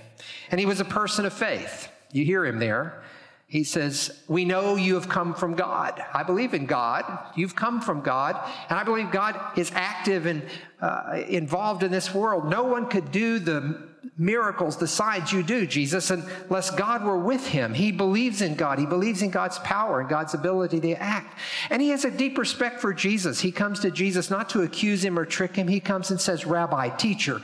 And 0.50 0.58
he 0.58 0.64
was 0.64 0.80
a 0.80 0.86
person 0.86 1.26
of 1.26 1.34
faith. 1.34 1.88
You 2.12 2.24
hear 2.24 2.46
him 2.46 2.58
there. 2.58 3.02
He 3.50 3.64
says, 3.64 4.22
We 4.28 4.44
know 4.44 4.76
you 4.76 4.94
have 4.94 5.08
come 5.08 5.34
from 5.34 5.56
God. 5.56 6.00
I 6.14 6.22
believe 6.22 6.54
in 6.54 6.66
God. 6.66 7.04
You've 7.34 7.56
come 7.56 7.80
from 7.80 8.00
God. 8.00 8.40
And 8.68 8.78
I 8.78 8.84
believe 8.84 9.10
God 9.10 9.58
is 9.58 9.72
active 9.74 10.26
and 10.26 10.44
uh, 10.80 11.20
involved 11.26 11.82
in 11.82 11.90
this 11.90 12.14
world. 12.14 12.48
No 12.48 12.62
one 12.62 12.88
could 12.88 13.10
do 13.10 13.40
the 13.40 13.88
miracles, 14.16 14.76
the 14.76 14.86
signs 14.86 15.32
you 15.32 15.42
do, 15.42 15.66
Jesus, 15.66 16.12
unless 16.12 16.70
God 16.70 17.02
were 17.02 17.18
with 17.18 17.44
him. 17.48 17.74
He 17.74 17.90
believes 17.90 18.40
in 18.40 18.54
God. 18.54 18.78
He 18.78 18.86
believes 18.86 19.20
in 19.20 19.30
God's 19.30 19.58
power 19.58 19.98
and 19.98 20.08
God's 20.08 20.34
ability 20.34 20.78
to 20.82 20.92
act. 21.02 21.36
And 21.70 21.82
he 21.82 21.88
has 21.88 22.04
a 22.04 22.10
deep 22.10 22.38
respect 22.38 22.80
for 22.80 22.94
Jesus. 22.94 23.40
He 23.40 23.50
comes 23.50 23.80
to 23.80 23.90
Jesus 23.90 24.30
not 24.30 24.48
to 24.50 24.62
accuse 24.62 25.04
him 25.04 25.18
or 25.18 25.24
trick 25.24 25.56
him. 25.56 25.66
He 25.66 25.80
comes 25.80 26.12
and 26.12 26.20
says, 26.20 26.46
Rabbi, 26.46 26.90
teacher, 26.90 27.42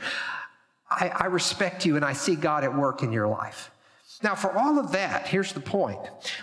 I, 0.89 1.09
I 1.09 1.25
respect 1.25 1.85
you 1.85 1.97
and 1.97 2.05
I 2.05 2.13
see 2.13 2.37
God 2.37 2.63
at 2.63 2.73
work 2.73 3.03
in 3.03 3.11
your 3.11 3.27
life. 3.27 3.71
Now, 4.23 4.33
for 4.33 4.51
all 4.51 4.79
of 4.79 4.93
that, 4.93 5.27
here's 5.27 5.53
the 5.53 5.59
point. 5.59 5.99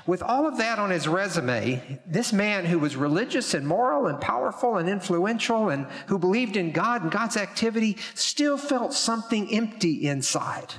With 0.06 0.22
all 0.22 0.46
of 0.46 0.58
that 0.58 0.78
on 0.78 0.90
his 0.90 1.08
resume, 1.08 2.00
this 2.06 2.32
man 2.32 2.64
who 2.64 2.78
was 2.78 2.94
religious 2.94 3.52
and 3.52 3.66
moral 3.66 4.06
and 4.06 4.20
powerful 4.20 4.76
and 4.76 4.88
influential 4.88 5.70
and 5.70 5.86
who 6.06 6.18
believed 6.18 6.56
in 6.56 6.70
God 6.70 7.02
and 7.02 7.10
God's 7.10 7.36
activity 7.36 7.96
still 8.14 8.56
felt 8.56 8.92
something 8.92 9.52
empty 9.52 10.06
inside. 10.06 10.72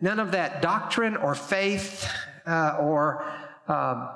None 0.00 0.18
of 0.18 0.32
that 0.32 0.62
doctrine 0.62 1.14
or 1.14 1.34
faith 1.34 2.10
uh, 2.46 2.78
or 2.80 3.22
um, 3.68 4.08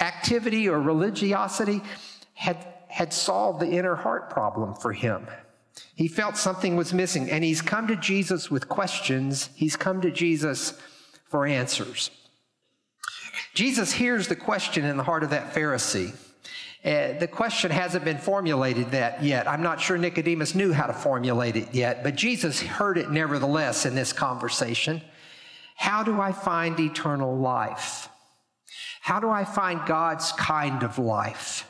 activity 0.00 0.68
or 0.68 0.80
religiosity 0.80 1.82
had, 2.34 2.66
had 2.88 3.12
solved 3.12 3.60
the 3.60 3.70
inner 3.70 3.94
heart 3.94 4.28
problem 4.28 4.74
for 4.74 4.92
him. 4.92 5.28
He 5.94 6.08
felt 6.08 6.36
something 6.36 6.74
was 6.74 6.92
missing, 6.92 7.30
and 7.30 7.44
he's 7.44 7.62
come 7.62 7.86
to 7.86 7.96
Jesus 7.96 8.50
with 8.50 8.68
questions. 8.68 9.50
He's 9.54 9.76
come 9.76 10.00
to 10.00 10.10
Jesus 10.10 10.74
for 11.30 11.46
answers. 11.46 12.10
Jesus 13.54 13.92
hears 13.92 14.28
the 14.28 14.36
question 14.36 14.84
in 14.84 14.96
the 14.96 15.02
heart 15.02 15.22
of 15.22 15.30
that 15.30 15.54
Pharisee. 15.54 16.14
Uh, 16.84 17.18
the 17.18 17.28
question 17.28 17.70
hasn't 17.70 18.04
been 18.04 18.18
formulated 18.18 18.90
that 18.90 19.22
yet. 19.22 19.46
I'm 19.48 19.62
not 19.62 19.80
sure 19.80 19.98
Nicodemus 19.98 20.54
knew 20.54 20.72
how 20.72 20.86
to 20.86 20.92
formulate 20.92 21.56
it 21.56 21.74
yet, 21.74 22.02
but 22.02 22.16
Jesus 22.16 22.60
heard 22.60 22.96
it 22.98 23.10
nevertheless 23.10 23.86
in 23.86 23.94
this 23.94 24.12
conversation. 24.12 25.02
How 25.76 26.02
do 26.02 26.20
I 26.20 26.32
find 26.32 26.78
eternal 26.80 27.36
life? 27.36 28.08
How 29.02 29.20
do 29.20 29.30
I 29.30 29.44
find 29.44 29.80
God's 29.86 30.32
kind 30.32 30.82
of 30.82 30.98
life? 30.98 31.66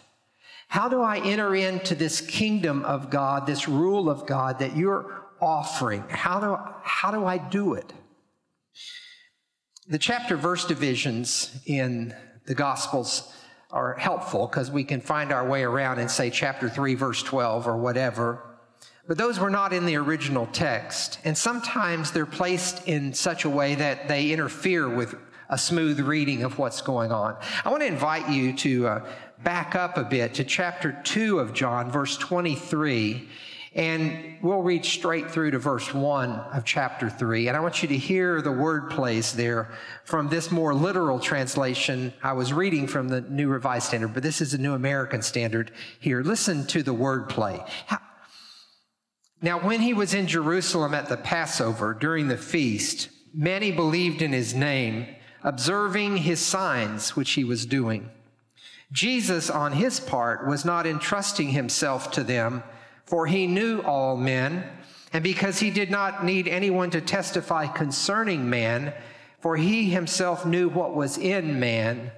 How 0.69 0.89
do 0.89 1.03
I 1.03 1.19
enter 1.19 1.55
into 1.55 1.97
this 1.97 2.21
kingdom 2.21 2.85
of 2.85 3.11
God, 3.11 3.47
this 3.47 3.69
rule 3.69 4.09
of 4.09 4.27
God 4.27 4.61
that 4.61 4.77
you're 4.77 5.25
offering? 5.41 6.05
How 6.09 6.39
do, 6.39 6.57
how 6.83 7.11
do 7.11 7.27
I 7.27 7.39
do 7.39 7.75
it? 7.75 7.93
The 9.91 9.99
chapter 9.99 10.37
verse 10.37 10.65
divisions 10.67 11.61
in 11.67 12.15
the 12.47 12.55
Gospels 12.55 13.35
are 13.73 13.95
helpful 13.95 14.47
because 14.47 14.71
we 14.71 14.85
can 14.85 15.01
find 15.01 15.33
our 15.33 15.45
way 15.45 15.65
around 15.65 15.99
and 15.99 16.09
say 16.09 16.31
chapter 16.31 16.69
3, 16.69 16.95
verse 16.95 17.25
12 17.25 17.67
or 17.67 17.77
whatever. 17.77 18.41
But 19.09 19.19
those 19.19 19.41
were 19.41 19.51
not 19.51 19.73
in 19.73 19.87
the 19.87 19.97
original 19.97 20.47
text. 20.53 21.19
And 21.25 21.37
sometimes 21.37 22.13
they're 22.13 22.25
placed 22.25 22.87
in 22.87 23.13
such 23.13 23.45
a 23.45 23.51
way 23.51 23.75
that 23.75 24.07
they 24.07 24.31
interfere 24.31 24.89
with 24.89 25.17
a 25.49 25.59
smooth 25.59 25.99
reading 25.99 26.45
of 26.45 26.57
what's 26.57 26.83
going 26.83 27.11
on. 27.11 27.37
I 27.65 27.71
want 27.71 27.83
to 27.83 27.89
invite 27.89 28.31
you 28.31 28.53
to 28.59 28.87
uh, 28.87 29.07
back 29.43 29.75
up 29.75 29.99
a 29.99 30.05
bit 30.05 30.35
to 30.35 30.45
chapter 30.45 31.01
2 31.03 31.41
of 31.41 31.53
John, 31.53 31.91
verse 31.91 32.17
23 32.17 33.29
and 33.75 34.37
we'll 34.43 34.63
read 34.63 34.85
straight 34.85 35.31
through 35.31 35.53
to 35.53 35.59
verse 35.59 35.95
1 35.95 36.31
of 36.31 36.65
chapter 36.65 37.09
3. 37.09 37.47
And 37.47 37.57
I 37.57 37.61
want 37.61 37.83
you 37.83 37.89
to 37.91 37.97
hear 37.97 38.43
the 38.43 38.51
word 38.51 38.91
plays 38.91 39.33
there 39.33 39.71
from 40.05 40.29
this 40.29 40.51
more 40.51 40.75
literal 40.75 41.21
translation. 41.21 42.13
I 42.23 42.33
was 42.33 42.53
reading 42.53 42.89
from 42.89 43.09
the 43.09 43.21
New 43.21 43.49
Revised 43.49 43.87
Standard, 43.87 44.13
but 44.13 44.25
this 44.25 44.41
is 44.41 44.53
the 44.53 44.59
New 44.59 44.75
American 44.75 45.23
Standard 45.23 45.71
here. 46.01 46.23
Listen 46.23 46.67
to 46.67 46.83
the 46.83 46.93
word 46.93 47.29
play. 47.29 47.65
Now, 49.41 49.59
when 49.61 49.81
he 49.81 49.95
was 49.95 50.15
in 50.15 50.27
Jerusalem 50.27 50.93
at 50.93 51.09
the 51.09 51.17
Passover 51.17 51.95
during 51.95 52.29
the 52.29 52.37
feast, 52.37 53.09
many 53.33 53.71
believed 53.71 54.21
in 54.21 54.33
his 54.33 54.53
name, 54.53 55.07
observing 55.45 56.19
his 56.19 56.41
signs 56.41 57.17
which 57.17 57.31
he 57.33 57.45
was 57.45 57.65
doing. 57.67 58.11
Jesus, 58.93 59.49
on 59.49 59.73
his 59.73 60.01
part, 60.01 60.47
was 60.47 60.65
not 60.65 60.87
entrusting 60.87 61.51
himself 61.51 62.11
to 62.11 62.25
them 62.25 62.65
for 63.11 63.27
he 63.27 63.49
knew 63.49 63.81
all 63.81 64.17
men, 64.17 64.63
and 65.13 65.25
because 65.25 65.59
he 65.59 65.69
did 65.69 65.91
not 65.91 66.25
need 66.25 66.47
anyone 66.47 66.91
to 66.91 67.01
testify 67.01 67.67
concerning 67.67 68.49
man, 68.49 68.95
for 69.41 69.57
he 69.57 69.91
himself 69.91 70.47
knew 70.47 70.69
what 70.69 70.95
was 70.95 71.19
in 71.19 71.59
man. 71.59 72.13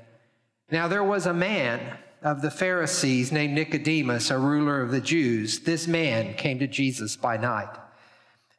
Now 0.70 0.88
there 0.88 1.02
was 1.02 1.24
a 1.24 1.32
man 1.32 1.96
of 2.20 2.42
the 2.42 2.50
Pharisees 2.50 3.32
named 3.32 3.54
Nicodemus, 3.54 4.30
a 4.30 4.36
ruler 4.36 4.82
of 4.82 4.90
the 4.90 5.00
Jews. 5.00 5.60
This 5.60 5.86
man 5.86 6.34
came 6.34 6.58
to 6.58 6.66
Jesus 6.66 7.16
by 7.16 7.38
night. 7.38 7.74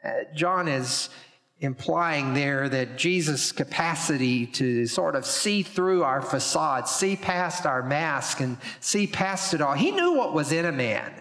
Uh, 0.04 0.10
John 0.34 0.68
is 0.68 1.10
implying 1.60 2.34
there 2.34 2.68
that 2.68 2.98
Jesus' 2.98 3.52
capacity 3.52 4.48
to 4.48 4.88
sort 4.88 5.16
of 5.16 5.28
see 5.28 5.62
through 5.62 6.04
our 6.04 6.24
facade, 6.24 6.88
see 6.88 7.16
past 7.16 7.68
our 7.68 7.84
mask, 7.84 8.40
and 8.40 8.58
see 8.80 9.06
past 9.06 9.54
it 9.54 9.62
all. 9.62 9.75
He 9.75 9.92
knew 9.92 10.13
what 10.13 10.34
was 10.34 10.52
in 10.52 10.66
a 10.66 10.72
man. 10.72 11.13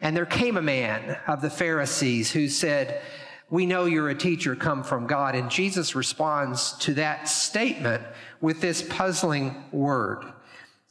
And 0.00 0.16
there 0.16 0.26
came 0.26 0.56
a 0.56 0.62
man 0.62 1.18
of 1.26 1.42
the 1.42 1.50
Pharisees 1.50 2.30
who 2.32 2.48
said, 2.48 3.02
We 3.50 3.66
know 3.66 3.84
you're 3.84 4.08
a 4.08 4.14
teacher 4.14 4.56
come 4.56 4.82
from 4.82 5.06
God. 5.06 5.34
And 5.34 5.50
Jesus 5.50 5.94
responds 5.94 6.72
to 6.78 6.94
that 6.94 7.28
statement 7.28 8.02
with 8.40 8.60
this 8.60 8.82
puzzling 8.82 9.62
word. 9.72 10.24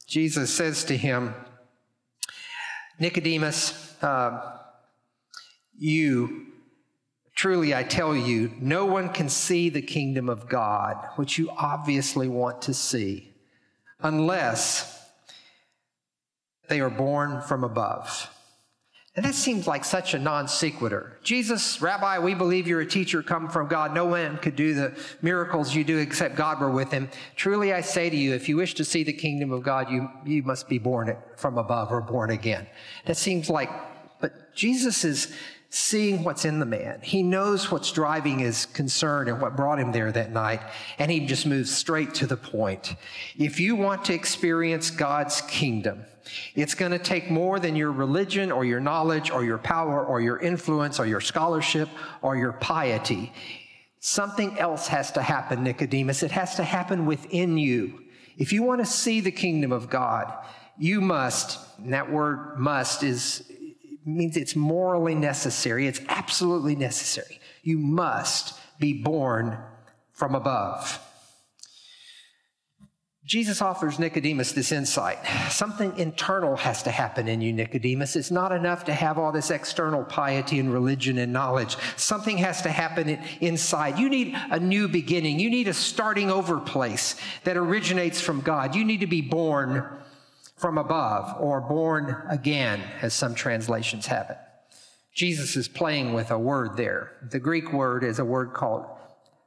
Jesus 0.06 0.52
says 0.52 0.84
to 0.84 0.96
him, 0.96 1.34
Nicodemus, 2.98 3.96
uh, 4.02 4.58
you, 5.78 6.46
truly 7.34 7.74
I 7.74 7.82
tell 7.82 8.14
you, 8.14 8.52
no 8.60 8.84
one 8.84 9.08
can 9.08 9.28
see 9.28 9.70
the 9.70 9.82
kingdom 9.82 10.28
of 10.28 10.48
God, 10.48 10.96
which 11.16 11.38
you 11.38 11.50
obviously 11.50 12.28
want 12.28 12.62
to 12.62 12.74
see, 12.74 13.32
unless 14.00 15.00
they 16.68 16.80
are 16.80 16.90
born 16.90 17.40
from 17.40 17.64
above. 17.64 18.30
And 19.16 19.24
that 19.24 19.34
seems 19.34 19.66
like 19.66 19.84
such 19.84 20.14
a 20.14 20.18
non 20.18 20.46
sequitur. 20.46 21.18
Jesus, 21.24 21.82
Rabbi, 21.82 22.20
we 22.20 22.32
believe 22.34 22.68
you're 22.68 22.80
a 22.80 22.86
teacher 22.86 23.24
come 23.24 23.48
from 23.48 23.66
God. 23.66 23.92
No 23.92 24.04
one 24.04 24.36
could 24.38 24.54
do 24.54 24.72
the 24.72 24.96
miracles 25.20 25.74
you 25.74 25.82
do 25.82 25.98
except 25.98 26.36
God 26.36 26.60
were 26.60 26.70
with 26.70 26.92
him. 26.92 27.10
Truly 27.34 27.72
I 27.72 27.80
say 27.80 28.08
to 28.08 28.16
you, 28.16 28.34
if 28.34 28.48
you 28.48 28.56
wish 28.56 28.74
to 28.74 28.84
see 28.84 29.02
the 29.02 29.12
kingdom 29.12 29.50
of 29.50 29.64
God, 29.64 29.90
you, 29.90 30.08
you 30.24 30.44
must 30.44 30.68
be 30.68 30.78
born 30.78 31.16
from 31.36 31.58
above 31.58 31.90
or 31.90 32.00
born 32.00 32.30
again. 32.30 32.68
That 33.06 33.16
seems 33.16 33.50
like, 33.50 33.70
but 34.20 34.54
Jesus 34.54 35.04
is 35.04 35.34
seeing 35.70 36.24
what's 36.24 36.44
in 36.44 36.58
the 36.58 36.66
man. 36.66 37.00
He 37.00 37.22
knows 37.22 37.70
what's 37.70 37.92
driving 37.92 38.40
his 38.40 38.66
concern 38.66 39.28
and 39.28 39.40
what 39.40 39.56
brought 39.56 39.78
him 39.78 39.92
there 39.92 40.10
that 40.10 40.32
night. 40.32 40.60
And 40.98 41.10
he 41.10 41.26
just 41.26 41.46
moves 41.46 41.74
straight 41.74 42.12
to 42.14 42.26
the 42.26 42.36
point. 42.36 42.96
If 43.38 43.60
you 43.60 43.76
want 43.76 44.04
to 44.06 44.14
experience 44.14 44.90
God's 44.90 45.40
kingdom, 45.42 46.04
it's 46.56 46.74
going 46.74 46.90
to 46.90 46.98
take 46.98 47.30
more 47.30 47.60
than 47.60 47.76
your 47.76 47.92
religion 47.92 48.50
or 48.50 48.64
your 48.64 48.80
knowledge 48.80 49.30
or 49.30 49.44
your 49.44 49.58
power 49.58 50.04
or 50.04 50.20
your 50.20 50.38
influence 50.38 50.98
or 50.98 51.06
your 51.06 51.20
scholarship 51.20 51.88
or 52.20 52.36
your 52.36 52.52
piety. 52.52 53.32
Something 54.00 54.58
else 54.58 54.88
has 54.88 55.12
to 55.12 55.22
happen, 55.22 55.62
Nicodemus. 55.62 56.24
It 56.24 56.32
has 56.32 56.56
to 56.56 56.64
happen 56.64 57.06
within 57.06 57.56
you. 57.58 58.00
If 58.36 58.52
you 58.52 58.64
want 58.64 58.80
to 58.80 58.86
see 58.86 59.20
the 59.20 59.30
kingdom 59.30 59.70
of 59.70 59.88
God, 59.88 60.32
you 60.78 61.00
must, 61.00 61.58
and 61.78 61.92
that 61.92 62.10
word 62.10 62.58
must 62.58 63.02
is 63.02 63.44
means 64.04 64.36
it's 64.36 64.56
morally 64.56 65.14
necessary. 65.14 65.86
It's 65.86 66.00
absolutely 66.08 66.76
necessary. 66.76 67.40
You 67.62 67.78
must 67.78 68.58
be 68.78 69.02
born 69.02 69.58
from 70.12 70.34
above. 70.34 71.00
Jesus 73.30 73.62
offers 73.62 74.00
Nicodemus 74.00 74.50
this 74.50 74.72
insight. 74.72 75.18
Something 75.52 75.96
internal 75.96 76.56
has 76.56 76.82
to 76.82 76.90
happen 76.90 77.28
in 77.28 77.40
you, 77.40 77.52
Nicodemus. 77.52 78.16
It's 78.16 78.32
not 78.32 78.50
enough 78.50 78.86
to 78.86 78.92
have 78.92 79.18
all 79.18 79.30
this 79.30 79.52
external 79.52 80.02
piety 80.02 80.58
and 80.58 80.72
religion 80.72 81.16
and 81.16 81.32
knowledge. 81.32 81.76
Something 81.96 82.38
has 82.38 82.60
to 82.62 82.70
happen 82.70 83.20
inside. 83.40 84.00
You 84.00 84.08
need 84.08 84.34
a 84.50 84.58
new 84.58 84.88
beginning. 84.88 85.38
You 85.38 85.48
need 85.48 85.68
a 85.68 85.74
starting 85.74 86.28
over 86.28 86.58
place 86.58 87.14
that 87.44 87.56
originates 87.56 88.20
from 88.20 88.40
God. 88.40 88.74
You 88.74 88.84
need 88.84 88.98
to 88.98 89.06
be 89.06 89.20
born 89.20 89.88
from 90.60 90.76
above 90.78 91.40
or 91.40 91.60
born 91.60 92.22
again, 92.28 92.82
as 93.00 93.14
some 93.14 93.34
translations 93.34 94.06
have 94.06 94.28
it. 94.28 94.36
Jesus 95.14 95.56
is 95.56 95.68
playing 95.68 96.12
with 96.12 96.30
a 96.30 96.38
word 96.38 96.76
there. 96.76 97.12
The 97.30 97.40
Greek 97.40 97.72
word 97.72 98.04
is 98.04 98.18
a 98.18 98.24
word 98.24 98.52
called, 98.52 98.86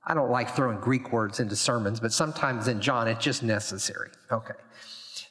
I 0.05 0.13
don't 0.13 0.32
like 0.32 0.55
throwing 0.55 0.79
Greek 0.79 1.13
words 1.13 1.39
into 1.39 1.55
sermons, 1.55 2.00
but 2.00 2.12
sometimes 2.12 2.67
in 2.67 2.82
John 2.82 3.08
it's 3.08 3.24
just 3.24 3.43
necessary. 3.43 4.10
Okay. 4.32 4.55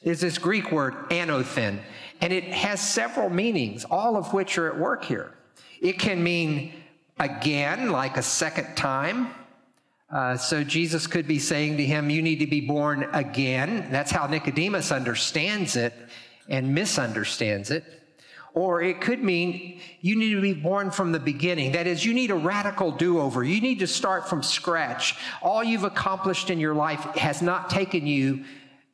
There's 0.03 0.21
this 0.21 0.37
Greek 0.37 0.71
word, 0.71 0.95
anothen, 1.09 1.79
and 2.21 2.33
it 2.33 2.45
has 2.45 2.81
several 2.81 3.29
meanings, 3.29 3.85
all 3.85 4.15
of 4.15 4.33
which 4.33 4.57
are 4.57 4.71
at 4.71 4.77
work 4.77 5.03
here. 5.05 5.33
It 5.81 5.99
can 5.99 6.23
mean 6.23 6.73
again, 7.19 7.91
like 7.91 8.17
a 8.17 8.21
second 8.23 8.75
time. 8.75 9.33
Uh, 10.13 10.37
so 10.37 10.63
Jesus 10.63 11.07
could 11.07 11.27
be 11.27 11.39
saying 11.39 11.77
to 11.77 11.83
him, 11.83 12.11
You 12.11 12.21
need 12.21 12.37
to 12.39 12.47
be 12.47 12.61
born 12.61 13.09
again. 13.13 13.87
That's 13.89 14.11
how 14.11 14.27
Nicodemus 14.27 14.91
understands 14.91 15.75
it 15.75 15.91
and 16.47 16.75
misunderstands 16.75 17.71
it. 17.71 17.83
Or 18.53 18.83
it 18.83 19.01
could 19.01 19.23
mean 19.23 19.81
you 20.01 20.15
need 20.15 20.35
to 20.35 20.41
be 20.41 20.53
born 20.53 20.91
from 20.91 21.11
the 21.11 21.19
beginning. 21.19 21.71
That 21.71 21.87
is, 21.87 22.05
you 22.05 22.13
need 22.13 22.29
a 22.29 22.35
radical 22.35 22.91
do 22.91 23.19
over. 23.19 23.43
You 23.43 23.59
need 23.59 23.79
to 23.79 23.87
start 23.87 24.29
from 24.29 24.43
scratch. 24.43 25.15
All 25.41 25.63
you've 25.63 25.83
accomplished 25.83 26.51
in 26.51 26.59
your 26.59 26.75
life 26.75 26.99
has 27.15 27.41
not 27.41 27.71
taken 27.71 28.05
you 28.05 28.43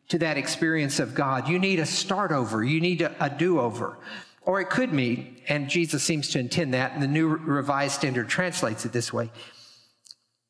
to 0.07 0.19
that 0.19 0.38
experience 0.38 1.01
of 1.01 1.13
God. 1.13 1.49
You 1.49 1.59
need 1.59 1.79
a 1.79 1.85
start 1.85 2.31
over. 2.31 2.63
You 2.63 2.79
need 2.79 3.01
a, 3.01 3.13
a 3.19 3.29
do 3.29 3.59
over. 3.59 3.97
Or 4.43 4.61
it 4.61 4.69
could 4.69 4.93
mean, 4.93 5.41
and 5.49 5.69
Jesus 5.69 6.01
seems 6.01 6.29
to 6.29 6.39
intend 6.39 6.73
that, 6.73 6.93
and 6.93 7.03
the 7.03 7.07
New 7.07 7.27
Revised 7.27 7.95
Standard 7.95 8.29
translates 8.29 8.85
it 8.85 8.93
this 8.93 9.11
way 9.11 9.29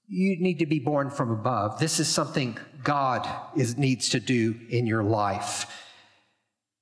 you 0.10 0.40
need 0.40 0.60
to 0.60 0.66
be 0.66 0.80
born 0.80 1.12
from 1.12 1.30
above. 1.32 1.80
This 1.80 2.00
is 2.00 2.08
something 2.08 2.58
God 2.84 3.28
is, 3.56 3.78
needs 3.78 4.10
to 4.10 4.20
do 4.20 4.56
in 4.70 4.88
your 4.88 5.04
life 5.04 5.86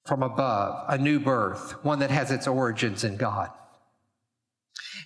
from 0.06 0.24
above, 0.24 0.86
a 0.88 0.98
new 0.98 1.20
birth, 1.20 1.84
one 1.84 2.00
that 2.00 2.10
has 2.10 2.32
its 2.32 2.48
origins 2.48 3.04
in 3.04 3.18
God. 3.18 3.50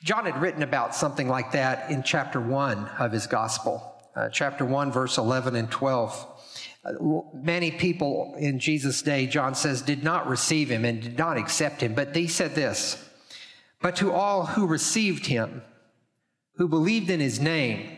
John 0.03 0.25
had 0.25 0.39
written 0.39 0.61
about 0.61 0.93
something 0.93 1.27
like 1.27 1.51
that 1.53 1.89
in 1.89 2.03
chapter 2.03 2.39
1 2.39 2.87
of 2.99 3.11
his 3.11 3.25
gospel, 3.25 3.83
uh, 4.15 4.29
chapter 4.29 4.63
1, 4.63 4.91
verse 4.91 5.17
11 5.17 5.55
and 5.55 5.71
12. 5.71 6.27
Uh, 6.83 6.91
many 7.33 7.71
people 7.71 8.35
in 8.37 8.59
Jesus' 8.59 9.01
day, 9.01 9.25
John 9.25 9.55
says, 9.55 9.81
did 9.81 10.03
not 10.03 10.27
receive 10.27 10.69
him 10.69 10.85
and 10.85 11.01
did 11.01 11.17
not 11.17 11.37
accept 11.37 11.81
him, 11.81 11.95
but 11.95 12.15
he 12.15 12.27
said 12.27 12.53
this 12.53 13.03
But 13.81 13.95
to 13.97 14.11
all 14.11 14.45
who 14.45 14.67
received 14.67 15.25
him, 15.25 15.63
who 16.57 16.67
believed 16.67 17.09
in 17.09 17.19
his 17.19 17.39
name, 17.39 17.97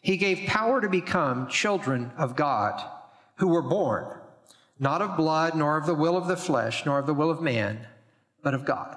he 0.00 0.16
gave 0.16 0.48
power 0.48 0.80
to 0.80 0.88
become 0.88 1.48
children 1.48 2.12
of 2.16 2.36
God, 2.36 2.82
who 3.36 3.48
were 3.48 3.62
born 3.62 4.20
not 4.80 5.02
of 5.02 5.16
blood, 5.16 5.54
nor 5.54 5.76
of 5.76 5.84
the 5.84 5.94
will 5.94 6.16
of 6.16 6.26
the 6.26 6.36
flesh, 6.36 6.86
nor 6.86 6.98
of 6.98 7.06
the 7.06 7.14
will 7.14 7.30
of 7.30 7.42
man, 7.42 7.86
but 8.42 8.54
of 8.54 8.64
God. 8.64 8.96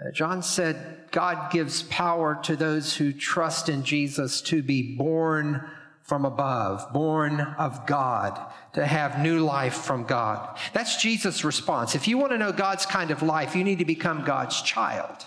Uh, 0.00 0.10
John 0.12 0.42
said, 0.42 1.10
God 1.10 1.52
gives 1.52 1.82
power 1.84 2.38
to 2.44 2.56
those 2.56 2.96
who 2.96 3.12
trust 3.12 3.68
in 3.68 3.84
Jesus 3.84 4.40
to 4.42 4.62
be 4.62 4.96
born 4.96 5.68
from 6.02 6.24
above, 6.24 6.90
born 6.94 7.40
of 7.58 7.84
God, 7.86 8.40
to 8.72 8.86
have 8.86 9.22
new 9.22 9.40
life 9.40 9.74
from 9.74 10.04
God. 10.04 10.56
That's 10.72 10.96
Jesus' 10.96 11.44
response. 11.44 11.94
If 11.94 12.08
you 12.08 12.16
want 12.16 12.32
to 12.32 12.38
know 12.38 12.52
God's 12.52 12.86
kind 12.86 13.10
of 13.10 13.22
life, 13.22 13.54
you 13.54 13.64
need 13.64 13.80
to 13.80 13.84
become 13.84 14.24
God's 14.24 14.62
child. 14.62 15.26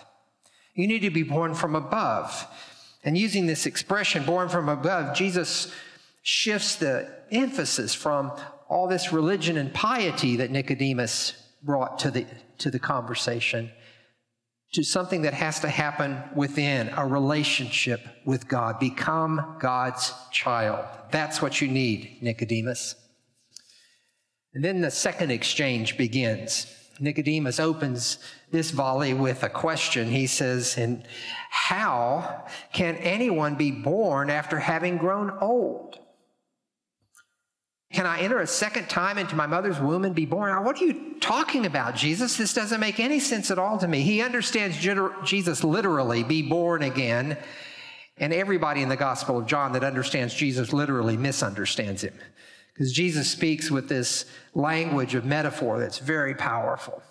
You 0.74 0.88
need 0.88 1.02
to 1.02 1.12
be 1.12 1.22
born 1.22 1.54
from 1.54 1.76
above. 1.76 2.48
And 3.04 3.18
using 3.18 3.48
this 3.48 3.66
expression, 3.66 4.24
born 4.24 4.50
from 4.50 4.70
above, 4.70 5.16
Jesus 5.16 5.74
shifts 6.22 6.76
the 6.76 7.12
emphasis 7.32 7.94
from 7.94 8.32
all 8.70 8.88
this 8.88 9.12
religion 9.12 9.58
and 9.58 9.74
piety 9.74 10.38
that 10.38 10.52
Nicodemus 10.52 11.34
brought 11.64 12.00
to 12.00 12.12
the, 12.12 12.26
to 12.60 12.70
the 12.70 12.80
conversation 12.80 13.72
to 14.74 14.84
something 14.84 15.24
that 15.24 15.34
has 15.34 15.60
to 15.60 15.68
happen 15.68 16.24
within 16.34 16.90
a 16.96 17.06
relationship 17.06 18.00
with 18.26 18.48
God. 18.48 18.80
Become 18.80 19.58
God's 19.60 20.14
child. 20.32 20.86
That's 21.12 21.42
what 21.42 21.60
you 21.60 21.68
need, 21.68 22.20
Nicodemus. 22.22 22.96
And 24.54 24.64
then 24.64 24.82
the 24.82 24.92
second 24.92 25.32
exchange 25.32 25.98
begins. 25.98 26.74
Nicodemus 27.02 27.60
opens 27.60 28.20
this 28.52 28.72
volley 28.72 29.14
with 29.14 29.44
a 29.44 29.50
question. 29.50 30.10
He 30.10 30.28
says, 30.28 30.78
And 30.78 31.04
how 31.50 32.46
can 32.74 32.96
anyone 32.98 33.56
be 33.56 33.72
born 33.72 34.30
after 34.30 34.60
having 34.60 34.98
grown 34.98 35.32
old? 35.42 35.98
Can 37.92 38.06
I 38.06 38.22
enter 38.22 38.40
a 38.40 38.48
second 38.48 38.88
time 38.88 39.18
into 39.18 39.36
my 39.36 39.48
mother's 39.48 39.80
womb 39.80 40.06
and 40.06 40.16
be 40.16 40.26
born? 40.26 40.64
What 40.64 40.82
are 40.82 40.86
you 40.86 41.16
talking 41.20 41.66
about, 41.66 41.96
Jesus? 41.96 42.38
This 42.38 42.54
doesn't 42.54 42.80
make 42.80 43.02
any 43.02 43.20
sense 43.20 43.52
at 43.52 43.60
all 43.60 43.78
to 43.80 43.88
me. 43.88 44.02
He 44.02 44.22
understands 44.22 44.78
Jesus 45.26 45.64
literally, 45.64 46.24
be 46.24 46.42
born 46.42 46.84
again. 46.84 47.38
And 48.18 48.32
everybody 48.32 48.82
in 48.82 48.90
the 48.90 48.96
Gospel 48.96 49.40
of 49.40 49.46
John 49.46 49.74
that 49.74 49.84
understands 49.84 50.34
Jesus 50.34 50.72
literally 50.72 51.18
misunderstands 51.18 52.04
him. 52.04 52.14
Because 52.82 52.94
Jesus 52.94 53.30
speaks 53.30 53.70
with 53.70 53.88
this 53.88 54.26
language 54.56 55.14
of 55.14 55.24
metaphor 55.24 55.78
that's 55.78 56.00
very 56.00 56.34
powerful. 56.34 57.04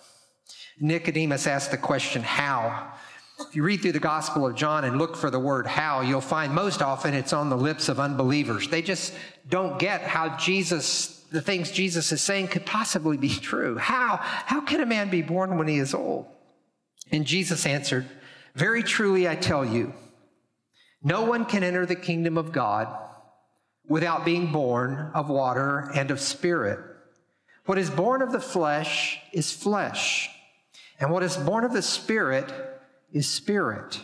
Nicodemus 0.80 1.46
asked 1.46 1.70
the 1.70 1.76
question, 1.76 2.24
how? 2.24 2.92
If 3.38 3.54
you 3.54 3.62
read 3.62 3.80
through 3.80 3.92
the 3.92 4.00
Gospel 4.00 4.44
of 4.44 4.56
John 4.56 4.82
and 4.82 4.98
look 4.98 5.16
for 5.16 5.30
the 5.30 5.38
word 5.38 5.68
how, 5.68 6.00
you'll 6.00 6.20
find 6.20 6.52
most 6.52 6.82
often 6.82 7.14
it's 7.14 7.32
on 7.32 7.50
the 7.50 7.56
lips 7.56 7.88
of 7.88 8.00
unbelievers. 8.00 8.66
They 8.66 8.82
just 8.82 9.14
don't 9.48 9.78
get 9.78 10.00
how 10.00 10.36
Jesus, 10.38 11.22
the 11.30 11.40
things 11.40 11.70
Jesus 11.70 12.10
is 12.10 12.20
saying 12.20 12.48
could 12.48 12.66
possibly 12.66 13.16
be 13.16 13.28
true. 13.28 13.78
How? 13.78 14.16
How 14.20 14.62
can 14.62 14.80
a 14.80 14.86
man 14.86 15.08
be 15.08 15.22
born 15.22 15.56
when 15.56 15.68
he 15.68 15.78
is 15.78 15.94
old? 15.94 16.26
And 17.12 17.24
Jesus 17.24 17.64
answered, 17.64 18.08
Very 18.56 18.82
truly 18.82 19.28
I 19.28 19.36
tell 19.36 19.64
you, 19.64 19.94
no 21.00 21.22
one 21.22 21.44
can 21.44 21.62
enter 21.62 21.86
the 21.86 21.94
kingdom 21.94 22.38
of 22.38 22.50
God 22.50 22.88
without 23.88 24.24
being 24.24 24.52
born 24.52 25.10
of 25.14 25.28
water 25.28 25.90
and 25.94 26.10
of 26.10 26.20
spirit. 26.20 26.78
What 27.66 27.78
is 27.78 27.90
born 27.90 28.22
of 28.22 28.32
the 28.32 28.40
flesh 28.40 29.20
is 29.32 29.52
flesh, 29.52 30.28
and 30.98 31.10
what 31.10 31.22
is 31.22 31.36
born 31.36 31.64
of 31.64 31.72
the 31.72 31.82
spirit 31.82 32.52
is 33.12 33.28
spirit. 33.28 34.00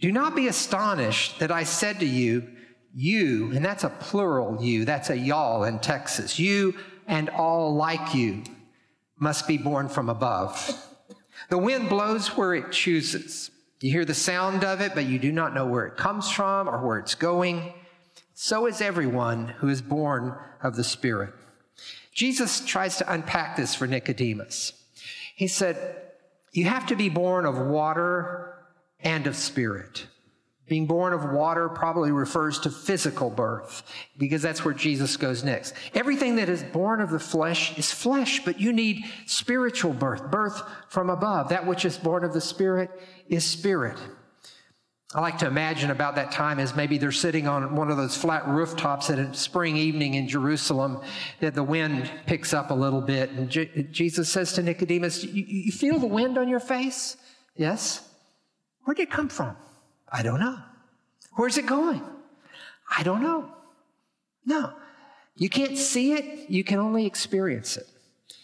Do 0.00 0.12
not 0.12 0.36
be 0.36 0.48
astonished 0.48 1.38
that 1.38 1.50
I 1.50 1.64
said 1.64 2.00
to 2.00 2.06
you, 2.06 2.48
you, 2.94 3.52
and 3.52 3.64
that's 3.64 3.84
a 3.84 3.90
plural 3.90 4.62
you, 4.62 4.84
that's 4.84 5.10
a 5.10 5.18
y'all 5.18 5.64
in 5.64 5.78
Texas, 5.78 6.38
you 6.38 6.74
and 7.06 7.28
all 7.30 7.74
like 7.74 8.14
you 8.14 8.42
must 9.18 9.46
be 9.46 9.56
born 9.58 9.88
from 9.88 10.08
above. 10.08 10.82
The 11.48 11.58
wind 11.58 11.88
blows 11.88 12.36
where 12.36 12.54
it 12.54 12.72
chooses. 12.72 13.50
You 13.80 13.92
hear 13.92 14.04
the 14.04 14.14
sound 14.14 14.64
of 14.64 14.80
it, 14.80 14.94
but 14.94 15.04
you 15.04 15.18
do 15.18 15.30
not 15.30 15.54
know 15.54 15.66
where 15.66 15.86
it 15.86 15.96
comes 15.96 16.30
from 16.30 16.68
or 16.68 16.86
where 16.86 16.98
it's 16.98 17.14
going. 17.14 17.72
So 18.38 18.66
is 18.66 18.82
everyone 18.82 19.48
who 19.48 19.68
is 19.68 19.80
born 19.80 20.36
of 20.62 20.76
the 20.76 20.84
Spirit. 20.84 21.32
Jesus 22.12 22.62
tries 22.64 22.98
to 22.98 23.10
unpack 23.10 23.56
this 23.56 23.74
for 23.74 23.86
Nicodemus. 23.86 24.74
He 25.34 25.48
said, 25.48 26.02
you 26.52 26.66
have 26.66 26.86
to 26.88 26.96
be 26.96 27.08
born 27.08 27.46
of 27.46 27.56
water 27.56 28.58
and 29.00 29.26
of 29.26 29.36
spirit. 29.36 30.06
Being 30.68 30.86
born 30.86 31.14
of 31.14 31.32
water 31.32 31.70
probably 31.70 32.10
refers 32.10 32.58
to 32.60 32.70
physical 32.70 33.30
birth 33.30 33.82
because 34.18 34.42
that's 34.42 34.66
where 34.66 34.74
Jesus 34.74 35.16
goes 35.16 35.42
next. 35.42 35.72
Everything 35.94 36.36
that 36.36 36.50
is 36.50 36.62
born 36.62 37.00
of 37.00 37.10
the 37.10 37.20
flesh 37.20 37.78
is 37.78 37.90
flesh, 37.90 38.44
but 38.44 38.60
you 38.60 38.72
need 38.72 39.04
spiritual 39.24 39.94
birth, 39.94 40.30
birth 40.30 40.62
from 40.88 41.08
above. 41.08 41.48
That 41.48 41.66
which 41.66 41.86
is 41.86 41.96
born 41.96 42.22
of 42.22 42.34
the 42.34 42.40
spirit 42.42 42.90
is 43.28 43.44
spirit. 43.44 43.98
I 45.14 45.20
like 45.20 45.38
to 45.38 45.46
imagine 45.46 45.90
about 45.90 46.16
that 46.16 46.32
time 46.32 46.58
as 46.58 46.74
maybe 46.74 46.98
they're 46.98 47.12
sitting 47.12 47.46
on 47.46 47.76
one 47.76 47.90
of 47.90 47.96
those 47.96 48.16
flat 48.16 48.46
rooftops 48.48 49.08
at 49.08 49.20
a 49.20 49.32
spring 49.34 49.76
evening 49.76 50.14
in 50.14 50.26
Jerusalem, 50.26 51.00
that 51.40 51.54
the 51.54 51.62
wind 51.62 52.10
picks 52.26 52.52
up 52.52 52.70
a 52.70 52.74
little 52.74 53.00
bit. 53.00 53.30
And 53.30 53.48
Je- 53.48 53.86
Jesus 53.92 54.28
says 54.28 54.52
to 54.54 54.62
Nicodemus, 54.62 55.22
You 55.22 55.70
feel 55.70 56.00
the 56.00 56.06
wind 56.06 56.38
on 56.38 56.48
your 56.48 56.58
face? 56.60 57.16
Yes. 57.54 58.08
Where'd 58.82 58.98
it 58.98 59.10
come 59.10 59.28
from? 59.28 59.56
I 60.10 60.24
don't 60.24 60.40
know. 60.40 60.58
Where's 61.34 61.56
it 61.56 61.66
going? 61.66 62.02
I 62.90 63.04
don't 63.04 63.22
know. 63.22 63.52
No. 64.44 64.72
You 65.36 65.48
can't 65.48 65.78
see 65.78 66.14
it, 66.14 66.50
you 66.50 66.64
can 66.64 66.78
only 66.78 67.06
experience 67.06 67.76
it. 67.76 67.86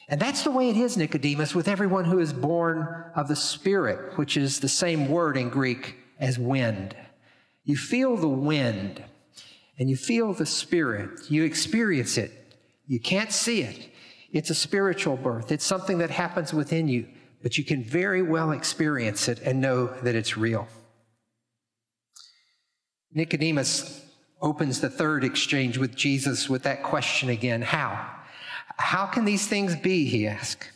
And 0.08 0.20
that's 0.20 0.44
the 0.44 0.50
way 0.50 0.68
it 0.68 0.76
is, 0.76 0.96
Nicodemus, 0.96 1.54
with 1.54 1.68
everyone 1.68 2.04
who 2.04 2.18
is 2.18 2.32
born 2.32 3.06
of 3.16 3.28
the 3.28 3.36
Spirit, 3.36 4.16
which 4.18 4.36
is 4.36 4.60
the 4.60 4.68
same 4.68 5.08
word 5.08 5.36
in 5.36 5.48
Greek 5.48 5.96
as 6.22 6.38
wind. 6.38 6.96
You 7.64 7.76
feel 7.76 8.16
the 8.16 8.28
wind 8.28 9.02
and 9.78 9.90
you 9.90 9.96
feel 9.96 10.32
the 10.32 10.46
Spirit. 10.46 11.28
You 11.28 11.42
experience 11.42 12.16
it. 12.16 12.30
You 12.86 13.00
can't 13.00 13.32
see 13.32 13.62
it. 13.62 13.90
It's 14.30 14.48
a 14.48 14.54
spiritual 14.54 15.18
birth, 15.18 15.52
it's 15.52 15.66
something 15.66 15.98
that 15.98 16.08
happens 16.08 16.54
within 16.54 16.88
you, 16.88 17.06
but 17.42 17.58
you 17.58 17.64
can 17.64 17.84
very 17.84 18.22
well 18.22 18.52
experience 18.52 19.28
it 19.28 19.40
and 19.40 19.60
know 19.60 19.88
that 20.02 20.14
it's 20.14 20.38
real. 20.38 20.68
Nicodemus 23.12 24.02
opens 24.40 24.80
the 24.80 24.88
third 24.88 25.22
exchange 25.22 25.76
with 25.76 25.94
Jesus 25.94 26.48
with 26.48 26.62
that 26.62 26.82
question 26.82 27.28
again 27.28 27.60
How? 27.60 28.10
How 28.78 29.04
can 29.04 29.26
these 29.26 29.46
things 29.46 29.76
be? 29.76 30.06
He 30.06 30.26
asked. 30.26 30.70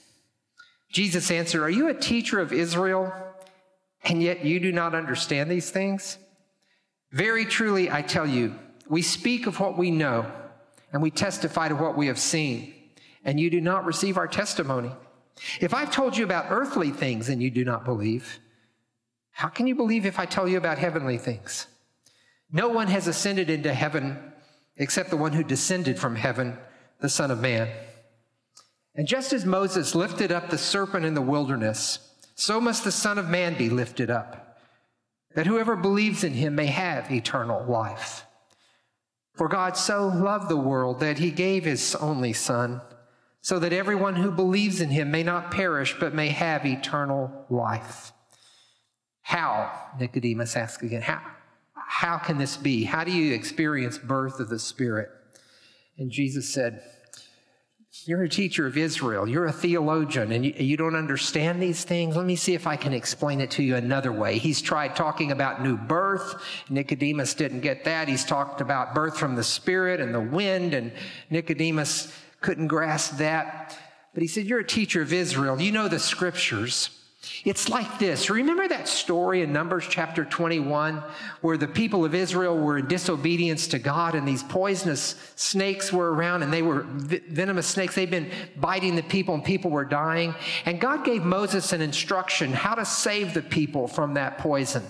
Jesus 0.90 1.30
answered, 1.30 1.62
Are 1.62 1.70
you 1.70 1.88
a 1.88 1.94
teacher 1.94 2.40
of 2.40 2.52
Israel 2.52 3.10
and 4.06 4.22
yet 4.22 4.44
you 4.44 4.60
do 4.60 4.72
not 4.72 4.94
understand 4.94 5.50
these 5.50 5.70
things? 5.70 6.18
Very 7.10 7.44
truly, 7.44 7.90
I 7.90 8.02
tell 8.02 8.26
you, 8.26 8.54
we 8.88 9.02
speak 9.02 9.46
of 9.46 9.58
what 9.58 9.76
we 9.76 9.90
know, 9.90 10.30
and 10.92 11.02
we 11.02 11.10
testify 11.10 11.68
to 11.68 11.74
what 11.74 11.96
we 11.96 12.06
have 12.06 12.18
seen, 12.18 12.72
and 13.24 13.38
you 13.38 13.50
do 13.50 13.60
not 13.60 13.84
receive 13.84 14.16
our 14.16 14.28
testimony. 14.28 14.92
If 15.60 15.74
I've 15.74 15.90
told 15.90 16.16
you 16.16 16.24
about 16.24 16.46
earthly 16.50 16.90
things 16.90 17.28
and 17.28 17.42
you 17.42 17.50
do 17.50 17.64
not 17.64 17.84
believe, 17.84 18.38
how 19.32 19.48
can 19.48 19.66
you 19.66 19.74
believe 19.74 20.06
if 20.06 20.18
I 20.18 20.24
tell 20.24 20.48
you 20.48 20.56
about 20.56 20.78
heavenly 20.78 21.18
things? 21.18 21.66
No 22.50 22.68
one 22.68 22.86
has 22.86 23.06
ascended 23.06 23.50
into 23.50 23.74
heaven 23.74 24.32
except 24.76 25.10
the 25.10 25.16
one 25.16 25.32
who 25.32 25.42
descended 25.42 25.98
from 25.98 26.16
heaven, 26.16 26.56
the 27.00 27.08
Son 27.08 27.30
of 27.30 27.40
Man. 27.40 27.68
And 28.94 29.06
just 29.06 29.32
as 29.32 29.44
Moses 29.44 29.94
lifted 29.94 30.32
up 30.32 30.48
the 30.48 30.58
serpent 30.58 31.04
in 31.04 31.14
the 31.14 31.22
wilderness, 31.22 32.05
so 32.36 32.60
must 32.60 32.84
the 32.84 32.92
Son 32.92 33.18
of 33.18 33.28
Man 33.28 33.56
be 33.56 33.68
lifted 33.68 34.10
up, 34.10 34.58
that 35.34 35.46
whoever 35.46 35.74
believes 35.74 36.22
in 36.22 36.34
him 36.34 36.54
may 36.54 36.66
have 36.66 37.10
eternal 37.10 37.64
life. 37.64 38.24
For 39.34 39.48
God 39.48 39.76
so 39.76 40.06
loved 40.06 40.48
the 40.48 40.56
world 40.56 41.00
that 41.00 41.18
he 41.18 41.30
gave 41.30 41.64
his 41.64 41.94
only 41.96 42.32
Son, 42.32 42.82
so 43.40 43.58
that 43.58 43.72
everyone 43.72 44.16
who 44.16 44.30
believes 44.30 44.80
in 44.80 44.90
him 44.90 45.10
may 45.10 45.22
not 45.22 45.50
perish, 45.50 45.96
but 45.98 46.14
may 46.14 46.28
have 46.28 46.64
eternal 46.64 47.46
life. 47.48 48.12
How? 49.22 49.72
Nicodemus 49.98 50.56
asked 50.56 50.82
again. 50.82 51.02
How? 51.02 51.22
How 51.74 52.18
can 52.18 52.38
this 52.38 52.56
be? 52.56 52.84
How 52.84 53.04
do 53.04 53.12
you 53.12 53.34
experience 53.34 53.96
birth 53.96 54.40
of 54.40 54.48
the 54.48 54.58
Spirit? 54.58 55.08
And 55.96 56.10
Jesus 56.10 56.52
said, 56.52 56.82
You're 58.04 58.22
a 58.22 58.28
teacher 58.28 58.66
of 58.66 58.76
Israel. 58.76 59.28
You're 59.28 59.46
a 59.46 59.52
theologian, 59.52 60.32
and 60.32 60.44
you, 60.44 60.52
you, 60.56 60.76
don't 60.76 60.94
understand 60.94 61.62
these 61.62 61.84
things. 61.84 62.16
Let 62.16 62.26
me 62.26 62.36
see 62.36 62.54
if 62.54 62.66
I 62.66 62.76
can 62.76 62.92
explain 62.92 63.40
it 63.40 63.50
to 63.52 63.62
you 63.62 63.76
another 63.76 64.12
way. 64.12 64.38
He's 64.38 64.60
tried 64.60 64.94
talking 64.94 65.32
about 65.32 65.62
new 65.62 65.76
birth. 65.76 66.42
Nicodemus 66.68 67.34
didn't 67.34 67.60
get 67.60 67.84
that. 67.84 68.08
He's 68.08 68.24
talked 68.24 68.60
about 68.60 68.94
birth 68.94 69.18
from 69.18 69.34
the 69.34 69.44
Spirit 69.44 70.00
and 70.00 70.14
the 70.14 70.20
wind, 70.20 70.74
and 70.74 70.92
Nicodemus 71.30 72.12
couldn't 72.40 72.68
grasp 72.68 73.18
that. 73.18 73.76
But 74.14 74.22
he 74.22 74.28
said, 74.28 74.46
You're 74.46 74.60
a 74.60 74.66
teacher 74.66 75.02
of 75.02 75.12
Israel. 75.12 75.60
You 75.60 75.72
know 75.72 75.88
the 75.88 75.98
scriptures. 75.98 76.90
It's 77.44 77.68
like 77.68 77.98
this. 77.98 78.30
Remember 78.30 78.68
that 78.68 78.88
story 78.88 79.42
in 79.42 79.52
Numbers 79.52 79.86
chapter 79.88 80.24
21 80.24 81.02
where 81.40 81.56
the 81.56 81.68
people 81.68 82.04
of 82.04 82.14
Israel 82.14 82.56
were 82.56 82.78
in 82.78 82.86
disobedience 82.88 83.68
to 83.68 83.78
God 83.78 84.14
and 84.14 84.26
these 84.26 84.42
poisonous 84.42 85.14
snakes 85.36 85.92
were 85.92 86.12
around 86.12 86.42
and 86.42 86.52
they 86.52 86.62
were 86.62 86.82
venomous 86.86 87.66
snakes. 87.66 87.94
They'd 87.94 88.10
been 88.10 88.30
biting 88.56 88.96
the 88.96 89.02
people 89.02 89.34
and 89.34 89.44
people 89.44 89.70
were 89.70 89.84
dying. 89.84 90.34
And 90.64 90.80
God 90.80 91.04
gave 91.04 91.24
Moses 91.24 91.72
an 91.72 91.80
instruction 91.80 92.52
how 92.52 92.74
to 92.74 92.84
save 92.84 93.34
the 93.34 93.42
people 93.42 93.88
from 93.88 94.14
that 94.14 94.38
poison. 94.38 94.82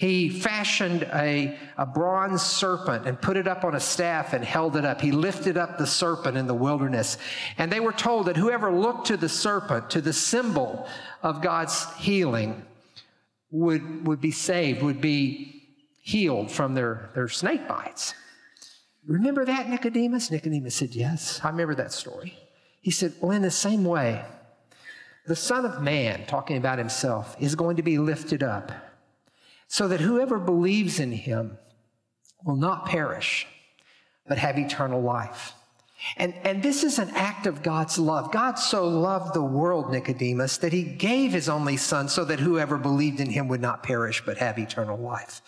He 0.00 0.30
fashioned 0.30 1.02
a, 1.12 1.58
a 1.76 1.84
bronze 1.84 2.40
serpent 2.40 3.06
and 3.06 3.20
put 3.20 3.36
it 3.36 3.46
up 3.46 3.64
on 3.64 3.74
a 3.74 3.80
staff 3.80 4.32
and 4.32 4.42
held 4.42 4.76
it 4.76 4.84
up. 4.86 4.98
He 4.98 5.12
lifted 5.12 5.58
up 5.58 5.76
the 5.76 5.86
serpent 5.86 6.38
in 6.38 6.46
the 6.46 6.54
wilderness. 6.54 7.18
And 7.58 7.70
they 7.70 7.80
were 7.80 7.92
told 7.92 8.24
that 8.24 8.38
whoever 8.38 8.72
looked 8.72 9.08
to 9.08 9.18
the 9.18 9.28
serpent, 9.28 9.90
to 9.90 10.00
the 10.00 10.14
symbol 10.14 10.88
of 11.22 11.42
God's 11.42 11.84
healing, 11.96 12.64
would, 13.50 14.06
would 14.06 14.22
be 14.22 14.30
saved, 14.30 14.80
would 14.80 15.02
be 15.02 15.66
healed 16.00 16.50
from 16.50 16.72
their, 16.72 17.10
their 17.14 17.28
snake 17.28 17.68
bites. 17.68 18.14
Remember 19.06 19.44
that, 19.44 19.68
Nicodemus? 19.68 20.30
Nicodemus 20.30 20.76
said, 20.76 20.94
Yes, 20.94 21.42
I 21.44 21.50
remember 21.50 21.74
that 21.74 21.92
story. 21.92 22.38
He 22.80 22.90
said, 22.90 23.12
Well, 23.20 23.32
in 23.32 23.42
the 23.42 23.50
same 23.50 23.84
way, 23.84 24.24
the 25.26 25.36
Son 25.36 25.66
of 25.66 25.82
Man, 25.82 26.24
talking 26.24 26.56
about 26.56 26.78
himself, 26.78 27.36
is 27.38 27.54
going 27.54 27.76
to 27.76 27.82
be 27.82 27.98
lifted 27.98 28.42
up 28.42 28.72
so 29.70 29.86
that 29.86 30.00
whoever 30.00 30.40
believes 30.40 30.98
in 30.98 31.12
him 31.12 31.56
will 32.44 32.56
not 32.56 32.86
perish, 32.86 33.46
but 34.26 34.36
have 34.36 34.58
eternal 34.58 35.00
life. 35.00 35.52
And, 36.16 36.34
and 36.42 36.60
this 36.60 36.82
is 36.82 36.98
an 36.98 37.10
act 37.10 37.46
of 37.46 37.62
God's 37.62 37.96
love. 37.96 38.32
God 38.32 38.58
so 38.58 38.88
loved 38.88 39.32
the 39.32 39.44
world, 39.44 39.92
Nicodemus, 39.92 40.56
that 40.56 40.72
he 40.72 40.82
gave 40.82 41.30
his 41.30 41.48
only 41.48 41.76
son 41.76 42.08
so 42.08 42.24
that 42.24 42.40
whoever 42.40 42.78
believed 42.78 43.20
in 43.20 43.30
him 43.30 43.46
would 43.46 43.60
not 43.60 43.84
perish, 43.84 44.24
but 44.26 44.38
have 44.38 44.58
eternal 44.58 44.98
life. 44.98 45.40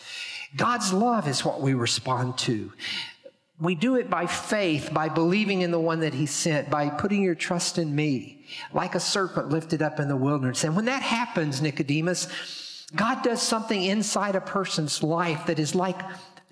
God's 0.57 0.93
love 0.93 1.27
is 1.27 1.45
what 1.45 1.61
we 1.61 1.75
respond 1.75 2.39
to. 2.39 2.73
We 3.61 3.75
do 3.75 3.97
it 3.97 4.09
by 4.09 4.27
faith, 4.27 4.91
by 4.95 5.09
believing 5.09 5.63
in 5.63 5.73
the 5.73 5.81
one 5.81 5.99
that 6.01 6.15
he 6.15 6.27
sent, 6.27 6.71
by 6.71 6.91
putting 6.91 7.25
your 7.25 7.35
trust 7.35 7.77
in 7.77 7.93
me, 7.93 8.47
like 8.73 8.95
a 8.95 9.01
serpent 9.01 9.49
lifted 9.49 9.83
up 9.83 9.99
in 9.99 10.07
the 10.07 10.17
wilderness. 10.17 10.63
And 10.63 10.77
when 10.77 10.85
that 10.85 11.03
happens, 11.03 11.61
Nicodemus, 11.61 12.29
God 12.95 13.23
does 13.23 13.41
something 13.41 13.83
inside 13.83 14.37
a 14.37 14.41
person's 14.41 15.03
life 15.03 15.47
that 15.47 15.59
is 15.59 15.75
like 15.75 16.01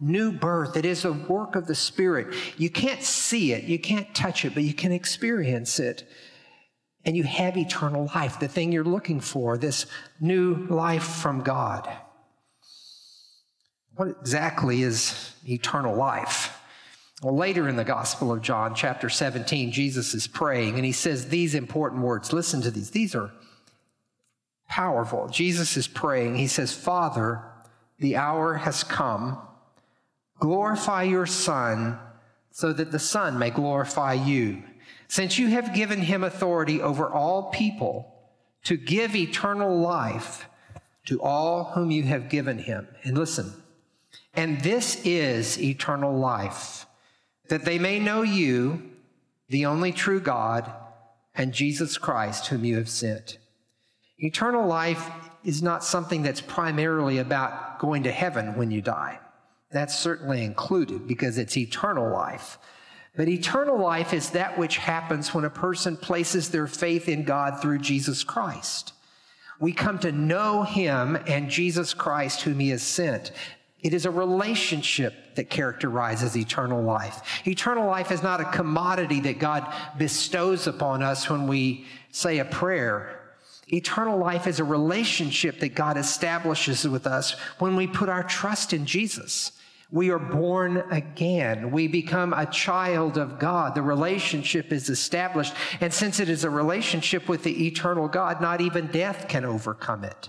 new 0.01 0.33
birth. 0.33 0.77
It 0.77 0.85
is 0.85 1.05
a 1.05 1.12
work 1.12 1.57
of 1.57 1.66
the 1.66 1.75
Spirit. 1.75 2.35
You 2.57 2.71
can't 2.71 3.03
see 3.03 3.53
it, 3.53 3.64
you 3.64 3.79
can't 3.79 4.14
touch 4.14 4.45
it, 4.45 4.55
but 4.55 4.62
you 4.62 4.75
can 4.75 4.93
experience 4.93 5.79
it. 5.79 6.09
And 7.05 7.16
you 7.16 7.25
have 7.25 7.57
eternal 7.57 8.11
life, 8.14 8.38
the 8.38 8.49
thing 8.49 8.73
you're 8.73 8.85
looking 8.85 9.21
for, 9.21 9.57
this 9.57 9.87
new 10.21 10.66
life 10.66 11.05
from 11.05 11.43
God. 11.43 11.88
What 13.95 14.09
exactly 14.21 14.83
is 14.83 15.35
eternal 15.49 15.97
life? 15.97 16.59
Well, 17.23 17.37
later 17.37 17.69
in 17.69 17.77
the 17.77 17.85
Gospel 17.85 18.33
of 18.33 18.40
John, 18.40 18.75
chapter 18.75 19.09
17, 19.09 19.73
Jesus 19.73 20.14
is 20.14 20.27
praying 20.27 20.77
and 20.77 20.85
he 20.85 20.93
says 20.93 21.29
these 21.29 21.55
important 21.55 22.03
words. 22.03 22.33
Listen 22.33 22.62
to 22.62 22.71
these. 22.71 22.90
These 22.90 23.14
are 23.14 23.31
powerful. 24.71 25.29
Jesus 25.29 25.77
is 25.77 25.89
praying. 25.89 26.37
He 26.37 26.47
says, 26.47 26.73
Father, 26.73 27.43
the 27.99 28.17
hour 28.17 28.55
has 28.55 28.85
come. 28.85 29.37
Glorify 30.39 31.03
your 31.03 31.27
Son 31.27 31.99
so 32.53 32.73
that 32.73 32.93
the 32.93 32.99
Son 32.99 33.39
may 33.39 33.51
glorify 33.51 34.15
you. 34.15 34.63
Since 35.09 35.39
you 35.39 35.49
have 35.49 35.75
given 35.75 36.01
him 36.01 36.23
authority 36.23 36.81
over 36.81 37.11
all 37.11 37.51
people 37.51 38.15
to 38.65 38.77
give 38.77 39.17
eternal 39.17 39.77
life 39.77 40.47
to 41.07 41.21
all 41.21 41.65
whom 41.65 41.91
you 41.91 42.05
have 42.05 42.29
given 42.29 42.59
him. 42.59 42.87
And 43.03 43.19
listen, 43.19 43.53
and 44.35 44.61
this 44.61 45.05
is 45.05 45.61
eternal 45.61 46.17
life, 46.17 46.87
that 47.49 47.65
they 47.65 47.81
may 47.81 47.99
know 47.99 48.23
you, 48.23 48.89
the 49.49 49.67
only 49.67 49.91
true 49.91 50.21
God, 50.21 50.73
and 51.35 51.53
Jesus 51.53 51.99
Christ, 51.99 52.47
whom 52.47 52.65
you 52.65 52.77
have 52.77 52.89
sent. 52.89 53.39
Eternal 54.21 54.67
life 54.67 55.11
is 55.45 55.63
not 55.63 55.83
something 55.83 56.23
that's 56.23 56.41
primarily 56.41 57.19
about 57.19 57.79
going 57.79 58.03
to 58.03 58.13
heaven 58.13 58.57
when 58.57 58.71
you 58.71 58.83
die. 58.83 59.19
That's 59.71 59.99
certainly 59.99 60.45
included 60.45 61.07
because 61.07 61.39
it's 61.39 61.57
eternal 61.57 62.11
life. 62.13 62.59
But 63.17 63.29
eternal 63.29 63.79
life 63.79 64.13
is 64.13 64.31
that 64.31 64.59
which 64.59 64.77
happens 64.77 65.35
when 65.35 65.45
a 65.45 65.51
person 65.51 65.97
places 65.97 66.51
their 66.51 66.67
faith 66.67 67.09
in 67.09 67.25
God 67.25 67.61
through 67.61 67.79
Jesus 67.79 68.23
Christ. 68.23 68.93
We 69.59 69.73
come 69.73 69.99
to 70.01 70.13
know 70.13 70.63
Him 70.63 71.17
and 71.27 71.51
Jesus 71.51 71.95
Christ, 71.95 72.43
whom 72.43 72.59
He 72.59 72.71
has 72.71 72.83
sent. 72.83 73.33
It 73.81 73.95
is 73.95 74.05
a 74.05 74.11
relationship 74.11 75.35
that 75.37 75.51
characterizes 75.51 76.37
eternal 76.37 76.83
life. 76.83 77.47
Eternal 77.47 77.87
life 77.87 78.13
is 78.13 78.23
not 78.23 78.41
a 78.41 78.45
commodity 78.45 79.21
that 79.21 79.39
God 79.39 79.73
bestows 79.97 80.67
upon 80.67 81.03
us 81.03 81.31
when 81.31 81.47
we 81.47 81.87
say 82.11 82.39
a 82.39 82.45
prayer 82.45 83.20
Eternal 83.73 84.19
life 84.19 84.47
is 84.47 84.59
a 84.59 84.65
relationship 84.65 85.61
that 85.61 85.75
God 85.75 85.97
establishes 85.97 86.87
with 86.87 87.07
us 87.07 87.33
when 87.59 87.77
we 87.77 87.87
put 87.87 88.09
our 88.09 88.25
trust 88.25 88.73
in 88.73 88.85
Jesus. 88.85 89.53
We 89.93 90.11
are 90.11 90.19
born 90.19 90.85
again. 90.91 91.73
We 91.73 91.89
become 91.89 92.33
a 92.33 92.47
child 92.47 93.19
of 93.19 93.39
God. 93.39 93.75
The 93.75 93.83
relationship 93.83 94.73
is 94.73 94.89
established. 94.89 95.53
And 95.81 95.93
since 95.93 96.21
it 96.21 96.29
is 96.29 96.45
a 96.45 96.51
relationship 96.51 97.29
with 97.29 97.43
the 97.43 97.67
eternal 97.67 98.07
God, 98.07 98.41
not 98.41 98.61
even 98.61 98.87
death 98.89 99.27
can 99.29 99.45
overcome 99.45 100.05
it. 100.05 100.29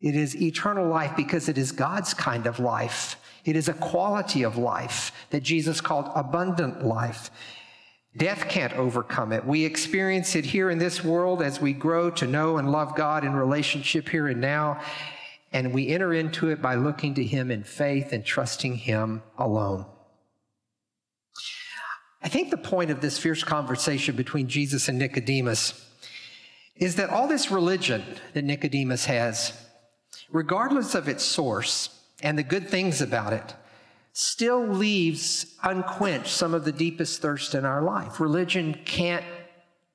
It 0.00 0.16
is 0.16 0.40
eternal 0.40 0.88
life 0.88 1.12
because 1.16 1.48
it 1.48 1.58
is 1.58 1.72
God's 1.72 2.14
kind 2.14 2.46
of 2.46 2.58
life. 2.58 3.16
It 3.44 3.56
is 3.56 3.68
a 3.68 3.74
quality 3.74 4.42
of 4.42 4.56
life 4.56 5.12
that 5.30 5.42
Jesus 5.42 5.80
called 5.80 6.10
abundant 6.14 6.84
life. 6.84 7.30
Death 8.16 8.48
can't 8.48 8.72
overcome 8.74 9.32
it. 9.32 9.44
We 9.44 9.64
experience 9.64 10.36
it 10.36 10.44
here 10.44 10.70
in 10.70 10.78
this 10.78 11.02
world 11.02 11.42
as 11.42 11.60
we 11.60 11.72
grow 11.72 12.10
to 12.10 12.26
know 12.26 12.58
and 12.58 12.70
love 12.70 12.94
God 12.94 13.24
in 13.24 13.34
relationship 13.34 14.08
here 14.08 14.28
and 14.28 14.40
now. 14.40 14.80
And 15.52 15.72
we 15.72 15.88
enter 15.88 16.14
into 16.14 16.48
it 16.48 16.62
by 16.62 16.76
looking 16.76 17.14
to 17.14 17.24
Him 17.24 17.50
in 17.50 17.64
faith 17.64 18.12
and 18.12 18.24
trusting 18.24 18.76
Him 18.76 19.22
alone. 19.36 19.86
I 22.22 22.28
think 22.28 22.50
the 22.50 22.56
point 22.56 22.90
of 22.90 23.00
this 23.00 23.18
fierce 23.18 23.42
conversation 23.42 24.14
between 24.16 24.48
Jesus 24.48 24.88
and 24.88 24.98
Nicodemus 24.98 25.88
is 26.76 26.96
that 26.96 27.10
all 27.10 27.28
this 27.28 27.50
religion 27.50 28.02
that 28.32 28.44
Nicodemus 28.44 29.06
has, 29.06 29.52
regardless 30.30 30.94
of 30.94 31.08
its 31.08 31.24
source 31.24 32.00
and 32.22 32.38
the 32.38 32.42
good 32.42 32.68
things 32.68 33.00
about 33.00 33.32
it, 33.32 33.54
still 34.14 34.64
leaves 34.64 35.56
unquenched 35.62 36.28
some 36.28 36.54
of 36.54 36.64
the 36.64 36.72
deepest 36.72 37.20
thirst 37.20 37.54
in 37.54 37.64
our 37.64 37.82
life. 37.82 38.20
Religion 38.20 38.78
can't 38.84 39.24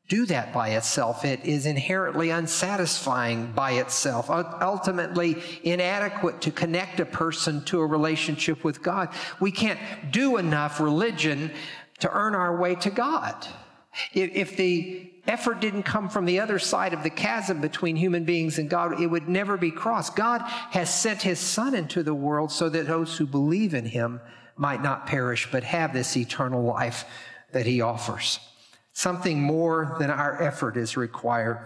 do 0.09 0.25
that 0.25 0.51
by 0.51 0.69
itself. 0.69 1.23
It 1.23 1.45
is 1.45 1.65
inherently 1.65 2.29
unsatisfying 2.29 3.53
by 3.53 3.73
itself, 3.73 4.29
ultimately 4.29 5.41
inadequate 5.63 6.41
to 6.41 6.51
connect 6.51 6.99
a 6.99 7.05
person 7.05 7.63
to 7.65 7.79
a 7.79 7.85
relationship 7.85 8.63
with 8.63 8.83
God. 8.83 9.09
We 9.39 9.51
can't 9.51 9.79
do 10.11 10.37
enough 10.37 10.81
religion 10.81 11.51
to 11.99 12.11
earn 12.11 12.35
our 12.35 12.57
way 12.57 12.75
to 12.75 12.89
God. 12.89 13.47
If 14.13 14.57
the 14.57 15.08
effort 15.27 15.59
didn't 15.59 15.83
come 15.83 16.09
from 16.09 16.25
the 16.25 16.39
other 16.39 16.59
side 16.59 16.93
of 16.93 17.03
the 17.03 17.09
chasm 17.09 17.61
between 17.61 17.95
human 17.95 18.25
beings 18.25 18.59
and 18.59 18.69
God, 18.69 18.99
it 19.01 19.07
would 19.07 19.27
never 19.27 19.57
be 19.57 19.71
crossed. 19.71 20.15
God 20.15 20.41
has 20.71 20.93
sent 20.93 21.21
his 21.21 21.39
Son 21.39 21.75
into 21.75 22.03
the 22.03 22.13
world 22.13 22.51
so 22.51 22.69
that 22.69 22.87
those 22.87 23.17
who 23.17 23.25
believe 23.25 23.73
in 23.73 23.85
him 23.85 24.21
might 24.55 24.83
not 24.83 25.07
perish, 25.07 25.47
but 25.51 25.63
have 25.63 25.93
this 25.93 26.17
eternal 26.17 26.63
life 26.63 27.05
that 27.51 27.65
he 27.65 27.81
offers. 27.81 28.39
Something 28.93 29.41
more 29.41 29.95
than 29.99 30.09
our 30.09 30.41
effort 30.41 30.75
is 30.75 30.97
required. 30.97 31.59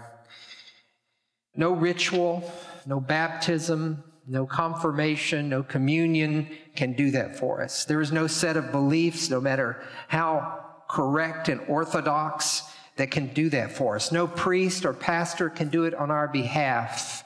No 1.56 1.72
ritual, 1.72 2.52
no 2.86 3.00
baptism, 3.00 4.04
no 4.28 4.46
confirmation, 4.46 5.50
no 5.50 5.64
communion 5.64 6.50
can 6.76 6.94
do 6.94 7.12
that 7.12 7.38
for 7.38 7.62
us. 7.62 7.86
There 7.86 8.02
is 8.02 8.12
no 8.12 8.28
set 8.28 8.58
of 8.58 8.72
beliefs, 8.72 9.30
no 9.30 9.42
matter 9.42 9.82
how 10.08 10.60
correct 10.88 11.50
and 11.50 11.62
orthodox, 11.68 12.64
that 12.96 13.12
can 13.12 13.28
do 13.28 13.50
that 13.50 13.72
for 13.72 13.96
us. 13.96 14.12
No 14.12 14.28
priest 14.28 14.86
or 14.86 14.94
pastor 14.94 15.50
can 15.50 15.70
do 15.70 15.86
it 15.86 15.94
on 15.94 16.12
our 16.12 16.28
behalf. 16.28 17.24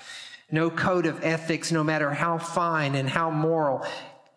No 0.50 0.70
code 0.70 1.06
of 1.06 1.24
ethics, 1.24 1.72
no 1.72 1.84
matter 1.84 2.12
how 2.12 2.38
fine 2.38 2.96
and 2.96 3.10
how 3.10 3.30
moral, 3.30 3.86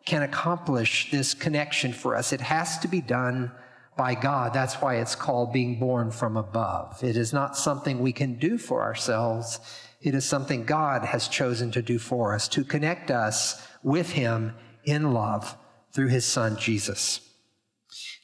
can 0.04 0.22
accomplish 0.22 1.10
this 1.10 1.34
connection 1.34 1.92
for 1.92 2.16
us. 2.16 2.32
It 2.32 2.40
has 2.40 2.78
to 2.80 2.88
be 2.88 3.00
done 3.00 3.52
by 3.96 4.14
God. 4.14 4.52
That's 4.52 4.74
why 4.76 4.96
it's 4.96 5.14
called 5.14 5.52
being 5.52 5.78
born 5.78 6.10
from 6.10 6.36
above. 6.36 7.04
It 7.04 7.16
is 7.16 7.32
not 7.32 7.56
something 7.56 8.00
we 8.00 8.12
can 8.12 8.38
do 8.38 8.58
for 8.58 8.82
ourselves. 8.82 9.60
It 10.02 10.14
is 10.14 10.24
something 10.24 10.64
God 10.64 11.04
has 11.04 11.28
chosen 11.28 11.70
to 11.72 11.82
do 11.82 11.98
for 11.98 12.34
us, 12.34 12.48
to 12.48 12.64
connect 12.64 13.10
us 13.10 13.64
with 13.82 14.10
Him 14.10 14.54
in 14.84 15.12
love 15.12 15.56
through 15.92 16.08
His 16.08 16.24
Son, 16.24 16.56
Jesus. 16.56 17.20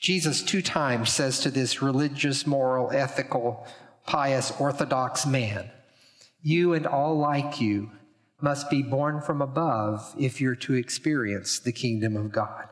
Jesus, 0.01 0.43
two 0.43 0.63
times, 0.63 1.11
says 1.11 1.41
to 1.41 1.51
this 1.51 1.83
religious, 1.83 2.47
moral, 2.47 2.91
ethical, 2.93 3.67
pious, 4.07 4.53
orthodox 4.59 5.27
man, 5.27 5.71
You 6.43 6.75
and 6.75 6.87
all 6.87 7.19
like 7.19 7.61
you 7.61 7.91
must 8.41 8.71
be 8.71 8.83
born 8.83 9.21
from 9.21 9.43
above 9.43 10.15
if 10.19 10.41
you're 10.41 10.55
to 10.57 10.75
experience 10.75 11.59
the 11.59 11.73
kingdom 11.73 12.17
of 12.17 12.33
God. 12.33 12.69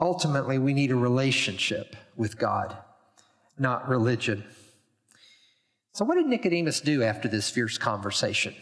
Ultimately, 0.00 0.58
we 0.58 0.74
need 0.74 0.90
a 0.90 0.96
relationship 0.96 1.94
with 2.16 2.38
God, 2.38 2.76
not 3.58 3.88
religion. 3.88 4.44
So, 5.92 6.04
what 6.04 6.16
did 6.16 6.26
Nicodemus 6.26 6.80
do 6.80 7.02
after 7.02 7.28
this 7.28 7.50
fierce 7.50 7.78
conversation? 7.78 8.54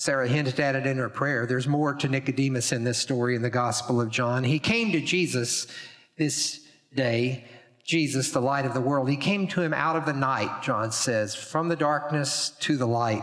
Sarah 0.00 0.26
hinted 0.26 0.58
at 0.60 0.76
it 0.76 0.86
in 0.86 0.96
her 0.96 1.10
prayer. 1.10 1.44
There's 1.44 1.68
more 1.68 1.92
to 1.92 2.08
Nicodemus 2.08 2.72
in 2.72 2.84
this 2.84 2.96
story 2.96 3.36
in 3.36 3.42
the 3.42 3.50
Gospel 3.50 4.00
of 4.00 4.08
John. 4.08 4.44
He 4.44 4.58
came 4.58 4.92
to 4.92 5.00
Jesus 5.02 5.66
this 6.16 6.66
day, 6.94 7.44
Jesus, 7.84 8.30
the 8.30 8.40
light 8.40 8.64
of 8.64 8.72
the 8.72 8.80
world. 8.80 9.10
He 9.10 9.18
came 9.18 9.46
to 9.48 9.60
him 9.60 9.74
out 9.74 9.96
of 9.96 10.06
the 10.06 10.14
night, 10.14 10.62
John 10.62 10.90
says, 10.90 11.34
from 11.34 11.68
the 11.68 11.76
darkness 11.76 12.54
to 12.60 12.78
the 12.78 12.86
light. 12.86 13.22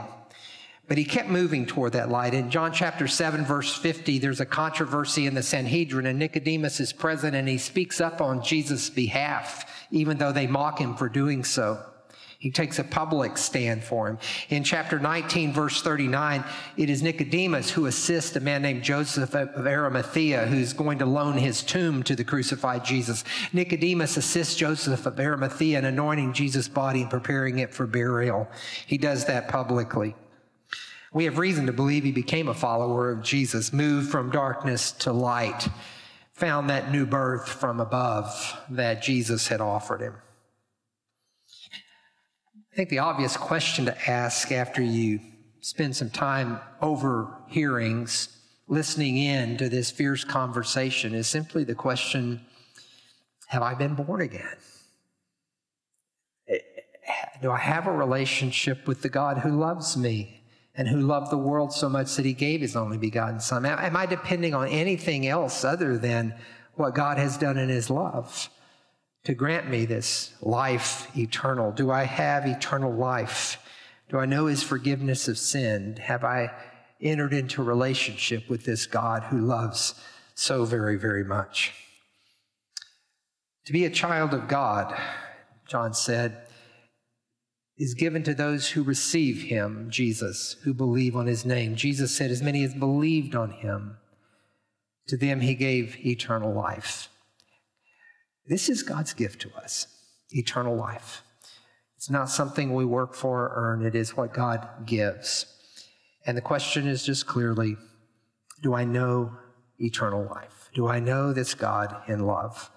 But 0.88 1.00
he 1.00 1.04
kept 1.04 1.30
moving 1.30 1.66
toward 1.66 1.94
that 1.94 2.12
light. 2.12 2.36
In 2.36 2.52
John 2.52 2.72
chapter 2.72 3.08
7, 3.08 3.44
verse 3.44 3.76
50, 3.76 4.20
there's 4.20 4.40
a 4.40 4.46
controversy 4.46 5.26
in 5.26 5.34
the 5.34 5.42
Sanhedrin, 5.42 6.06
and 6.06 6.20
Nicodemus 6.20 6.80
is 6.80 6.94
present 6.94 7.36
and 7.36 7.50
he 7.50 7.58
speaks 7.58 8.00
up 8.00 8.22
on 8.22 8.44
Jesus' 8.44 8.92
behalf, 8.92 9.66
even 9.90 10.20
though 10.20 10.32
they 10.32 10.46
mock 10.46 10.78
him 10.78 10.96
for 10.96 11.10
doing 11.10 11.44
so. 11.44 11.84
He 12.40 12.52
takes 12.52 12.78
a 12.78 12.84
public 12.84 13.36
stand 13.36 13.84
for 13.84 14.08
him. 14.08 14.20
In 14.50 14.64
chapter 14.64 15.00
19, 15.00 15.54
verse 15.54 15.82
39, 15.82 16.44
it 16.78 16.88
is 16.88 17.02
Nicodemus 17.02 17.72
who 17.72 17.88
assists 17.88 18.36
a 18.36 18.40
man 18.40 18.62
named 18.62 18.84
Joseph 18.84 19.34
of 19.34 19.66
Arimathea 19.66 20.46
who's 20.46 20.72
going 20.74 21.00
to 21.00 21.06
loan 21.08 21.38
his 21.38 21.64
tomb 21.64 22.04
to 22.04 22.16
the 22.16 22.24
crucified 22.24 22.86
Jesus. 22.86 23.24
Nicodemus 23.54 24.18
assists 24.18 24.56
Joseph 24.56 25.08
of 25.08 25.20
Arimathea 25.20 25.80
in 25.80 25.86
anointing 25.86 26.34
Jesus' 26.34 26.68
body 26.68 27.02
and 27.02 27.10
preparing 27.10 27.58
it 27.58 27.74
for 27.74 27.88
burial. 27.88 28.48
He 28.86 29.00
does 29.00 29.26
that 29.26 29.48
publicly. 29.48 30.16
We 31.12 31.26
have 31.26 31.40
reason 31.40 31.66
to 31.66 31.74
believe 31.74 32.04
he 32.04 32.12
became 32.12 32.50
a 32.50 32.54
follower 32.54 33.10
of 33.10 33.24
Jesus, 33.24 33.74
moved 33.74 34.12
from 34.12 34.30
darkness 34.30 34.92
to 34.92 35.12
light, 35.12 35.68
found 36.34 36.70
that 36.70 36.92
new 36.92 37.08
birth 37.08 37.50
from 37.50 37.80
above 37.80 38.62
that 38.70 39.02
Jesus 39.02 39.48
had 39.48 39.60
offered 39.60 40.02
him. 40.02 40.14
I 42.78 42.80
think 42.80 42.90
the 42.90 43.00
obvious 43.00 43.36
question 43.36 43.86
to 43.86 44.08
ask 44.08 44.52
after 44.52 44.84
you 44.84 45.20
spend 45.62 45.96
some 45.96 46.12
time 46.12 46.60
overhearing, 46.80 48.08
listening 48.68 49.18
in 49.18 49.58
to 49.58 49.68
this 49.68 49.90
fierce 49.90 50.24
conversation 50.24 51.16
is 51.16 51.26
simply 51.26 51.64
the 51.64 51.74
question 51.74 52.40
Have 53.48 53.64
I 53.64 53.74
been 53.74 53.96
born 53.96 54.22
again? 54.22 54.58
Do 57.42 57.50
I 57.50 57.58
have 57.58 57.88
a 57.88 57.92
relationship 57.92 58.88
with 58.88 59.02
the 59.02 59.10
God 59.10 59.40
who 59.40 59.60
loves 59.60 59.98
me? 59.98 60.44
and 60.76 60.88
who 60.88 61.02
loved 61.02 61.32
the 61.32 61.38
world 61.40 61.74
so 61.74 61.90
much 61.90 62.16
that 62.16 62.26
he 62.26 62.34
gave 62.34 62.62
his 62.62 62.76
only 62.76 63.00
begotten 63.00 63.40
son? 63.40 63.66
Am 63.66 63.98
I 63.98 64.06
depending 64.06 64.54
on 64.54 64.68
anything 64.68 65.26
else 65.26 65.64
other 65.64 65.98
than 65.98 66.36
what 66.76 66.94
God 66.94 67.18
has 67.18 67.40
done 67.40 67.58
in 67.58 67.70
his 67.70 67.90
love 67.90 68.52
to 69.28 69.34
grant 69.34 69.70
me 69.70 69.84
this 69.84 70.32
life 70.42 71.06
eternal? 71.18 71.74
Do 71.74 71.92
I 71.92 72.04
have 72.06 72.46
eternal 72.46 72.94
life? 72.94 73.62
Do 74.08 74.20
I 74.20 74.26
know 74.26 74.46
his 74.46 74.64
forgiveness 74.64 75.28
of 75.28 75.38
sin? 75.38 75.98
Have 75.98 76.24
I 76.24 76.50
entered 77.02 77.34
into 77.34 77.62
relationship 77.62 78.50
with 78.50 78.64
this 78.64 78.86
God 78.86 79.24
who 79.24 79.40
loves 79.40 79.96
so 80.34 80.64
very, 80.64 80.98
very 80.98 81.26
much? 81.26 81.74
To 83.66 83.74
be 83.74 83.84
a 83.84 83.90
child 83.90 84.34
of 84.34 84.48
God, 84.48 84.98
John 85.68 85.94
said, 85.94 86.48
is 87.78 87.96
given 87.96 88.24
to 88.24 88.34
those 88.34 88.70
who 88.70 88.82
receive 88.82 89.50
him, 89.50 89.88
Jesus, 89.90 90.56
who 90.64 90.74
believe 90.74 91.18
on 91.18 91.28
his 91.28 91.46
name. 91.46 91.76
Jesus 91.76 92.16
said, 92.16 92.32
As 92.32 92.42
many 92.42 92.64
as 92.64 92.74
believed 92.74 93.36
on 93.36 93.52
him, 93.52 93.98
to 95.10 95.18
them 95.18 95.42
he 95.42 95.54
gave 95.54 95.98
eternal 96.06 96.54
life. 96.54 97.10
This 98.48 98.70
is 98.70 98.82
God's 98.84 99.14
gift 99.14 99.42
to 99.42 99.54
us 99.56 99.88
eternal 100.30 100.76
life. 100.76 101.24
It's 101.96 102.10
not 102.10 102.30
something 102.30 102.74
we 102.74 102.86
work 102.86 103.14
for 103.14 103.44
or 103.44 103.54
earn, 103.56 103.86
it 103.86 103.96
is 103.96 104.16
what 104.16 104.34
God 104.34 104.86
gives. 104.86 105.46
And 106.26 106.38
the 106.38 106.42
question 106.42 106.88
is 106.88 107.04
just 107.04 107.26
clearly 107.26 107.78
do 108.62 108.74
I 108.74 108.86
know 108.86 109.34
eternal 109.80 110.26
life? 110.26 110.70
Do 110.74 110.88
I 110.88 111.00
know 111.00 111.34
this 111.34 111.54
God 111.54 111.96
in 112.08 112.26
love? 112.26 112.72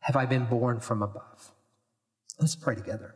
Have 0.00 0.16
I 0.16 0.26
been 0.26 0.44
born 0.44 0.80
from 0.80 1.02
above? 1.02 1.52
Let's 2.38 2.56
pray 2.56 2.74
together. 2.74 3.14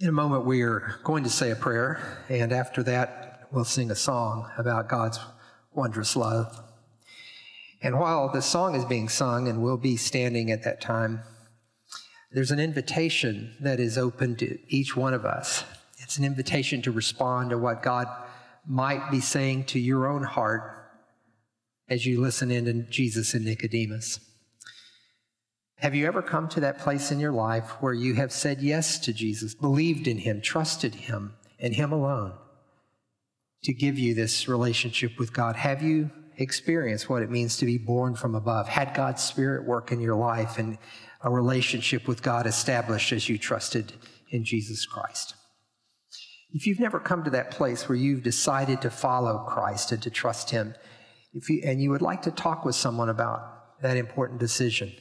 In 0.00 0.08
a 0.08 0.12
moment, 0.12 0.44
we 0.44 0.62
are 0.62 1.00
going 1.04 1.24
to 1.24 1.30
say 1.30 1.50
a 1.50 1.56
prayer, 1.56 2.24
and 2.28 2.52
after 2.52 2.82
that, 2.82 3.25
we'll 3.56 3.64
sing 3.64 3.90
a 3.90 3.96
song 3.96 4.46
about 4.58 4.86
God's 4.86 5.18
wondrous 5.72 6.14
love. 6.14 6.62
And 7.80 7.98
while 7.98 8.30
the 8.30 8.42
song 8.42 8.74
is 8.74 8.84
being 8.84 9.08
sung, 9.08 9.48
and 9.48 9.62
we'll 9.62 9.78
be 9.78 9.96
standing 9.96 10.50
at 10.50 10.64
that 10.64 10.82
time, 10.82 11.22
there's 12.30 12.50
an 12.50 12.60
invitation 12.60 13.56
that 13.60 13.80
is 13.80 13.96
open 13.96 14.36
to 14.36 14.58
each 14.68 14.94
one 14.94 15.14
of 15.14 15.24
us. 15.24 15.64
It's 16.00 16.18
an 16.18 16.24
invitation 16.24 16.82
to 16.82 16.92
respond 16.92 17.48
to 17.48 17.56
what 17.56 17.82
God 17.82 18.06
might 18.66 19.10
be 19.10 19.20
saying 19.20 19.64
to 19.64 19.78
your 19.78 20.06
own 20.06 20.24
heart 20.24 20.92
as 21.88 22.04
you 22.04 22.20
listen 22.20 22.50
in 22.50 22.66
to 22.66 22.90
Jesus 22.90 23.32
and 23.32 23.46
Nicodemus. 23.46 24.20
Have 25.76 25.94
you 25.94 26.06
ever 26.06 26.20
come 26.20 26.50
to 26.50 26.60
that 26.60 26.80
place 26.80 27.10
in 27.10 27.20
your 27.20 27.32
life 27.32 27.70
where 27.80 27.94
you 27.94 28.16
have 28.16 28.32
said 28.32 28.60
yes 28.60 28.98
to 28.98 29.14
Jesus, 29.14 29.54
believed 29.54 30.06
in 30.06 30.18
him, 30.18 30.42
trusted 30.42 30.94
him, 30.94 31.36
and 31.58 31.74
him 31.74 31.90
alone 31.90 32.34
to 33.66 33.74
give 33.74 33.98
you 33.98 34.14
this 34.14 34.46
relationship 34.46 35.18
with 35.18 35.32
God? 35.32 35.56
Have 35.56 35.82
you 35.82 36.08
experienced 36.36 37.10
what 37.10 37.22
it 37.24 37.30
means 37.32 37.56
to 37.56 37.66
be 37.66 37.78
born 37.78 38.14
from 38.14 38.36
above? 38.36 38.68
Had 38.68 38.94
God's 38.94 39.24
Spirit 39.24 39.66
work 39.66 39.90
in 39.90 40.00
your 40.00 40.14
life 40.14 40.56
and 40.56 40.78
a 41.20 41.30
relationship 41.30 42.06
with 42.06 42.22
God 42.22 42.46
established 42.46 43.10
as 43.10 43.28
you 43.28 43.38
trusted 43.38 43.92
in 44.30 44.44
Jesus 44.44 44.86
Christ? 44.86 45.34
If 46.52 46.64
you've 46.64 46.78
never 46.78 47.00
come 47.00 47.24
to 47.24 47.30
that 47.30 47.50
place 47.50 47.88
where 47.88 47.98
you've 47.98 48.22
decided 48.22 48.80
to 48.82 48.90
follow 48.90 49.44
Christ 49.48 49.90
and 49.90 50.00
to 50.04 50.10
trust 50.10 50.50
Him, 50.50 50.76
if 51.34 51.50
you, 51.50 51.60
and 51.64 51.82
you 51.82 51.90
would 51.90 52.02
like 52.02 52.22
to 52.22 52.30
talk 52.30 52.64
with 52.64 52.76
someone 52.76 53.08
about 53.08 53.80
that 53.82 53.96
important 53.96 54.38
decision, 54.38 54.92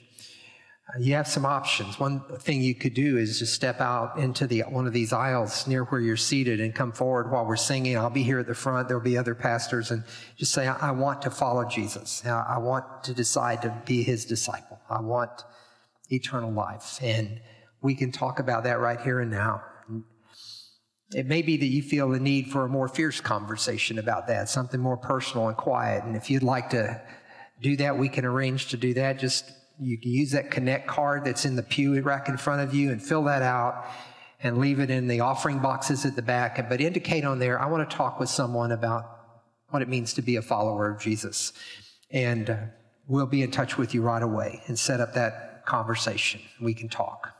you 1.00 1.16
have 1.16 1.28
some 1.28 1.46
options. 1.46 2.00
One 2.00 2.22
thing 2.38 2.62
you 2.62 2.76
could 2.76 2.94
do 2.94 3.18
is 3.18 3.40
just 3.40 3.54
step 3.54 3.82
out 3.82 4.20
into 4.20 4.46
the 4.46 4.62
one 4.62 4.86
of 4.86 4.94
these 4.94 5.12
aisles 5.12 5.68
near 5.68 5.84
where 5.86 6.00
you're 6.00 6.16
seated 6.16 6.60
and 6.60 6.76
come 6.76 6.92
forward 6.92 7.32
while 7.32 7.46
we're 7.46 7.56
singing. 7.56 7.98
I'll 7.98 8.12
be 8.12 8.24
here 8.24 8.40
at 8.40 8.48
the 8.48 8.54
front. 8.54 8.88
There'll 8.88 9.04
be 9.04 9.18
other 9.18 9.34
pastors, 9.34 9.90
and 9.90 10.04
just 10.38 10.54
say, 10.54 10.68
"I, 10.68 10.90
I 10.90 10.92
want 10.92 11.24
to 11.24 11.32
follow 11.32 11.66
Jesus. 11.66 12.24
I 12.26 12.60
want 12.60 13.04
to 13.06 13.14
decide 13.14 13.64
to 13.64 13.76
be 13.86 14.04
His 14.04 14.26
disciple. 14.26 14.80
I 14.90 15.02
want 15.02 15.32
eternal 16.10 16.52
life." 16.52 17.00
And 17.02 17.42
we 17.82 17.96
can 17.96 18.12
talk 18.12 18.40
about 18.40 18.64
that 18.66 18.80
right 18.80 19.02
here 19.02 19.20
and 19.20 19.32
now. 19.32 19.64
It 21.14 21.26
may 21.26 21.42
be 21.42 21.58
that 21.58 21.66
you 21.66 21.82
feel 21.82 22.10
the 22.10 22.20
need 22.20 22.52
for 22.52 22.66
a 22.66 22.70
more 22.70 22.88
fierce 22.88 23.22
conversation 23.22 23.98
about 23.98 24.28
that, 24.28 24.50
something 24.50 24.80
more 24.80 24.98
personal 24.98 25.48
and 25.48 25.58
quiet. 25.58 26.04
And 26.04 26.16
if 26.16 26.30
you'd 26.30 26.44
like 26.44 26.70
to 26.72 27.02
do 27.62 27.76
that, 27.78 27.98
we 27.98 28.10
can 28.10 28.26
arrange 28.26 28.68
to 28.70 28.78
do 28.78 28.94
that. 28.96 29.20
Just 29.20 29.52
you 29.80 29.98
can 29.98 30.12
use 30.12 30.32
that 30.32 30.52
connect 30.52 30.88
card 30.88 31.26
that's 31.26 31.46
in 31.46 31.56
the 31.56 31.64
pew 31.64 32.00
rack 32.02 32.30
in 32.30 32.38
front 32.38 32.62
of 32.62 32.74
you 32.74 32.92
and 32.92 33.02
fill 33.02 33.24
that 33.24 33.42
out 33.42 33.86
and 34.42 34.58
leave 34.58 34.80
it 34.80 34.90
in 34.90 35.08
the 35.08 35.20
offering 35.22 35.60
boxes 35.60 36.06
at 36.06 36.16
the 36.16 36.22
back. 36.22 36.70
But 36.70 36.82
indicate 36.82 37.26
on 37.26 37.40
there, 37.40 37.60
I 37.60 37.66
want 37.68 37.90
to 37.90 37.96
talk 37.96 38.20
with 38.20 38.30
someone 38.30 38.72
about 38.72 39.16
what 39.70 39.82
it 39.82 39.90
means 39.90 40.14
to 40.14 40.22
be 40.22 40.36
a 40.36 40.42
follower 40.42 40.90
of 40.92 41.00
Jesus. 41.00 41.54
And 42.12 42.50
uh, 42.50 42.58
we'll 43.08 43.26
be 43.26 43.42
in 43.42 43.52
touch 43.52 43.78
with 43.78 43.94
you 43.94 44.02
right 44.02 44.22
away 44.22 44.62
and 44.68 44.78
set 44.78 45.00
up 45.00 45.14
that 45.16 45.66
conversation. 45.66 46.42
We 46.62 46.74
can 46.74 46.90
talk. 46.90 47.32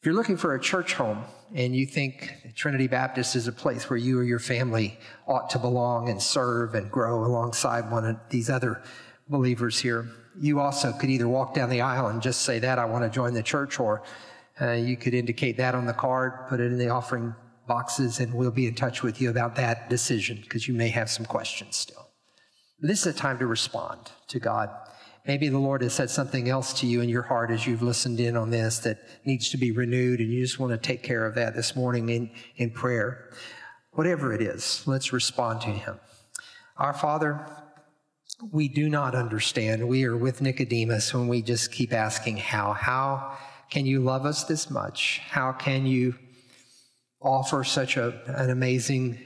If 0.00 0.06
you're 0.06 0.14
looking 0.14 0.36
for 0.36 0.54
a 0.54 0.60
church 0.60 0.92
home 0.92 1.24
and 1.54 1.74
you 1.74 1.86
think 1.86 2.30
Trinity 2.54 2.86
Baptist 2.86 3.36
is 3.36 3.48
a 3.48 3.52
place 3.52 3.88
where 3.88 3.96
you 3.96 4.18
or 4.18 4.22
your 4.22 4.38
family 4.38 4.98
ought 5.26 5.48
to 5.50 5.58
belong 5.58 6.10
and 6.10 6.20
serve 6.20 6.74
and 6.74 6.90
grow 6.90 7.24
alongside 7.24 7.90
one 7.90 8.04
of 8.04 8.16
these 8.28 8.50
other 8.50 8.82
believers 9.30 9.78
here, 9.78 10.06
you 10.40 10.60
also 10.60 10.92
could 10.92 11.10
either 11.10 11.28
walk 11.28 11.54
down 11.54 11.70
the 11.70 11.80
aisle 11.80 12.08
and 12.08 12.20
just 12.20 12.42
say 12.42 12.58
that, 12.58 12.78
I 12.78 12.84
want 12.84 13.04
to 13.04 13.10
join 13.10 13.34
the 13.34 13.42
church, 13.42 13.78
or 13.78 14.02
uh, 14.60 14.72
you 14.72 14.96
could 14.96 15.14
indicate 15.14 15.56
that 15.56 15.74
on 15.74 15.86
the 15.86 15.92
card, 15.92 16.48
put 16.48 16.60
it 16.60 16.72
in 16.72 16.78
the 16.78 16.88
offering 16.88 17.34
boxes, 17.66 18.20
and 18.20 18.32
we'll 18.34 18.50
be 18.50 18.66
in 18.66 18.74
touch 18.74 19.02
with 19.02 19.20
you 19.20 19.30
about 19.30 19.56
that 19.56 19.88
decision 19.88 20.38
because 20.42 20.68
you 20.68 20.74
may 20.74 20.88
have 20.88 21.10
some 21.10 21.24
questions 21.24 21.76
still. 21.76 22.08
This 22.80 23.06
is 23.06 23.14
a 23.14 23.18
time 23.18 23.38
to 23.38 23.46
respond 23.46 24.10
to 24.28 24.38
God. 24.38 24.70
Maybe 25.26 25.48
the 25.48 25.58
Lord 25.58 25.80
has 25.80 25.94
said 25.94 26.10
something 26.10 26.50
else 26.50 26.78
to 26.80 26.86
you 26.86 27.00
in 27.00 27.08
your 27.08 27.22
heart 27.22 27.50
as 27.50 27.66
you've 27.66 27.80
listened 27.80 28.20
in 28.20 28.36
on 28.36 28.50
this 28.50 28.80
that 28.80 28.98
needs 29.24 29.48
to 29.50 29.56
be 29.56 29.70
renewed, 29.70 30.20
and 30.20 30.30
you 30.30 30.42
just 30.42 30.58
want 30.58 30.72
to 30.72 30.78
take 30.78 31.02
care 31.02 31.24
of 31.24 31.34
that 31.36 31.54
this 31.54 31.74
morning 31.74 32.08
in, 32.10 32.30
in 32.56 32.70
prayer. 32.70 33.30
Whatever 33.92 34.34
it 34.34 34.42
is, 34.42 34.82
let's 34.86 35.12
respond 35.12 35.62
to 35.62 35.68
Him. 35.68 35.98
Our 36.76 36.92
Father, 36.92 37.46
we 38.42 38.68
do 38.68 38.88
not 38.88 39.14
understand. 39.14 39.86
We 39.86 40.04
are 40.04 40.16
with 40.16 40.40
Nicodemus 40.40 41.14
when 41.14 41.28
we 41.28 41.42
just 41.42 41.72
keep 41.72 41.92
asking 41.92 42.38
how. 42.38 42.72
How 42.72 43.36
can 43.70 43.86
you 43.86 44.00
love 44.00 44.26
us 44.26 44.44
this 44.44 44.70
much? 44.70 45.20
How 45.28 45.52
can 45.52 45.86
you 45.86 46.14
offer 47.22 47.64
such 47.64 47.96
a, 47.96 48.20
an 48.26 48.50
amazing 48.50 49.18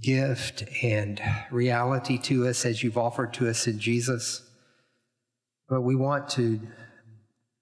gift 0.00 0.64
and 0.82 1.20
reality 1.50 2.16
to 2.18 2.48
us 2.48 2.64
as 2.64 2.82
you've 2.82 2.98
offered 2.98 3.34
to 3.34 3.48
us 3.48 3.66
in 3.66 3.78
Jesus? 3.78 4.42
But 5.68 5.82
we 5.82 5.94
want 5.94 6.28
to 6.30 6.60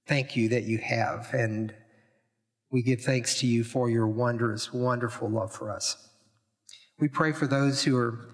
thank 0.07 0.37
you 0.37 0.49
that 0.51 0.65
you 0.65 0.79
have, 0.79 1.29
and 1.35 1.75
we 2.71 2.83
give 2.83 3.03
thanks 3.03 3.41
to 3.41 3.47
you 3.47 3.65
for 3.65 3.91
your 3.91 4.07
wondrous, 4.07 4.73
wonderful 4.73 5.29
love 5.29 5.53
for 5.53 5.71
us. 5.71 6.09
We 6.99 7.09
pray 7.09 7.33
for 7.33 7.47
those 7.47 7.83
who 7.83 7.97
are 7.97 8.29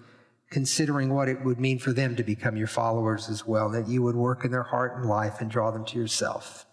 considering 0.55 1.13
what 1.13 1.27
it 1.27 1.43
would 1.43 1.59
mean 1.59 1.77
for 1.77 1.91
them 1.91 2.15
to 2.15 2.23
become 2.23 2.55
your 2.55 2.65
followers 2.65 3.27
as 3.27 3.45
well, 3.45 3.69
that 3.69 3.89
you 3.89 4.01
would 4.01 4.15
work 4.15 4.45
in 4.45 4.51
their 4.51 4.63
heart 4.63 4.95
and 4.95 5.05
life 5.05 5.41
and 5.41 5.51
draw 5.51 5.69
them 5.69 5.83
to 5.83 5.99
yourself. 5.99 6.65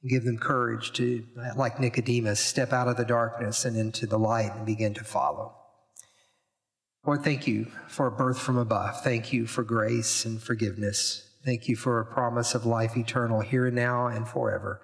And 0.00 0.08
give 0.12 0.22
them 0.22 0.38
courage 0.38 0.92
to, 0.92 1.26
like 1.56 1.80
Nicodemus, 1.80 2.38
step 2.38 2.72
out 2.72 2.86
of 2.86 2.96
the 2.96 3.04
darkness 3.04 3.64
and 3.64 3.76
into 3.76 4.06
the 4.06 4.16
light 4.16 4.52
and 4.54 4.64
begin 4.64 4.94
to 4.94 5.02
follow. 5.02 5.56
Lord, 7.04 7.24
thank 7.24 7.48
you 7.48 7.72
for 7.88 8.06
a 8.06 8.12
birth 8.12 8.38
from 8.38 8.56
above. 8.56 9.02
Thank 9.02 9.32
you 9.32 9.44
for 9.44 9.64
grace 9.64 10.24
and 10.24 10.40
forgiveness. 10.40 11.28
Thank 11.44 11.66
you 11.66 11.74
for 11.74 11.98
a 11.98 12.06
promise 12.06 12.54
of 12.54 12.64
life 12.64 12.96
eternal 12.96 13.40
here 13.40 13.66
and 13.66 13.74
now 13.74 14.06
and 14.06 14.28
forever. 14.28 14.82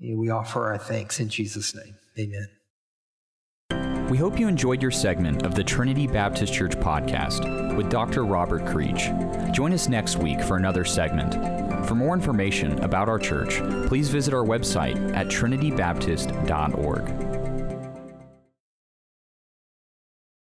We 0.00 0.30
offer 0.30 0.64
our 0.64 0.78
thanks 0.78 1.20
in 1.20 1.28
Jesus' 1.28 1.74
name. 1.74 1.96
Amen. 2.18 2.48
We 4.10 4.18
hope 4.18 4.38
you 4.38 4.48
enjoyed 4.48 4.82
your 4.82 4.90
segment 4.90 5.44
of 5.44 5.54
the 5.54 5.64
Trinity 5.64 6.06
Baptist 6.06 6.52
Church 6.52 6.72
podcast 6.72 7.74
with 7.74 7.88
Dr. 7.88 8.24
Robert 8.24 8.66
Creech. 8.66 9.10
Join 9.50 9.72
us 9.72 9.88
next 9.88 10.16
week 10.16 10.42
for 10.42 10.56
another 10.56 10.84
segment. 10.84 11.86
For 11.86 11.94
more 11.94 12.14
information 12.14 12.78
about 12.80 13.08
our 13.08 13.18
church, 13.18 13.60
please 13.88 14.10
visit 14.10 14.34
our 14.34 14.44
website 14.44 15.16
at 15.16 15.28
trinitybaptist.org. 15.28 17.33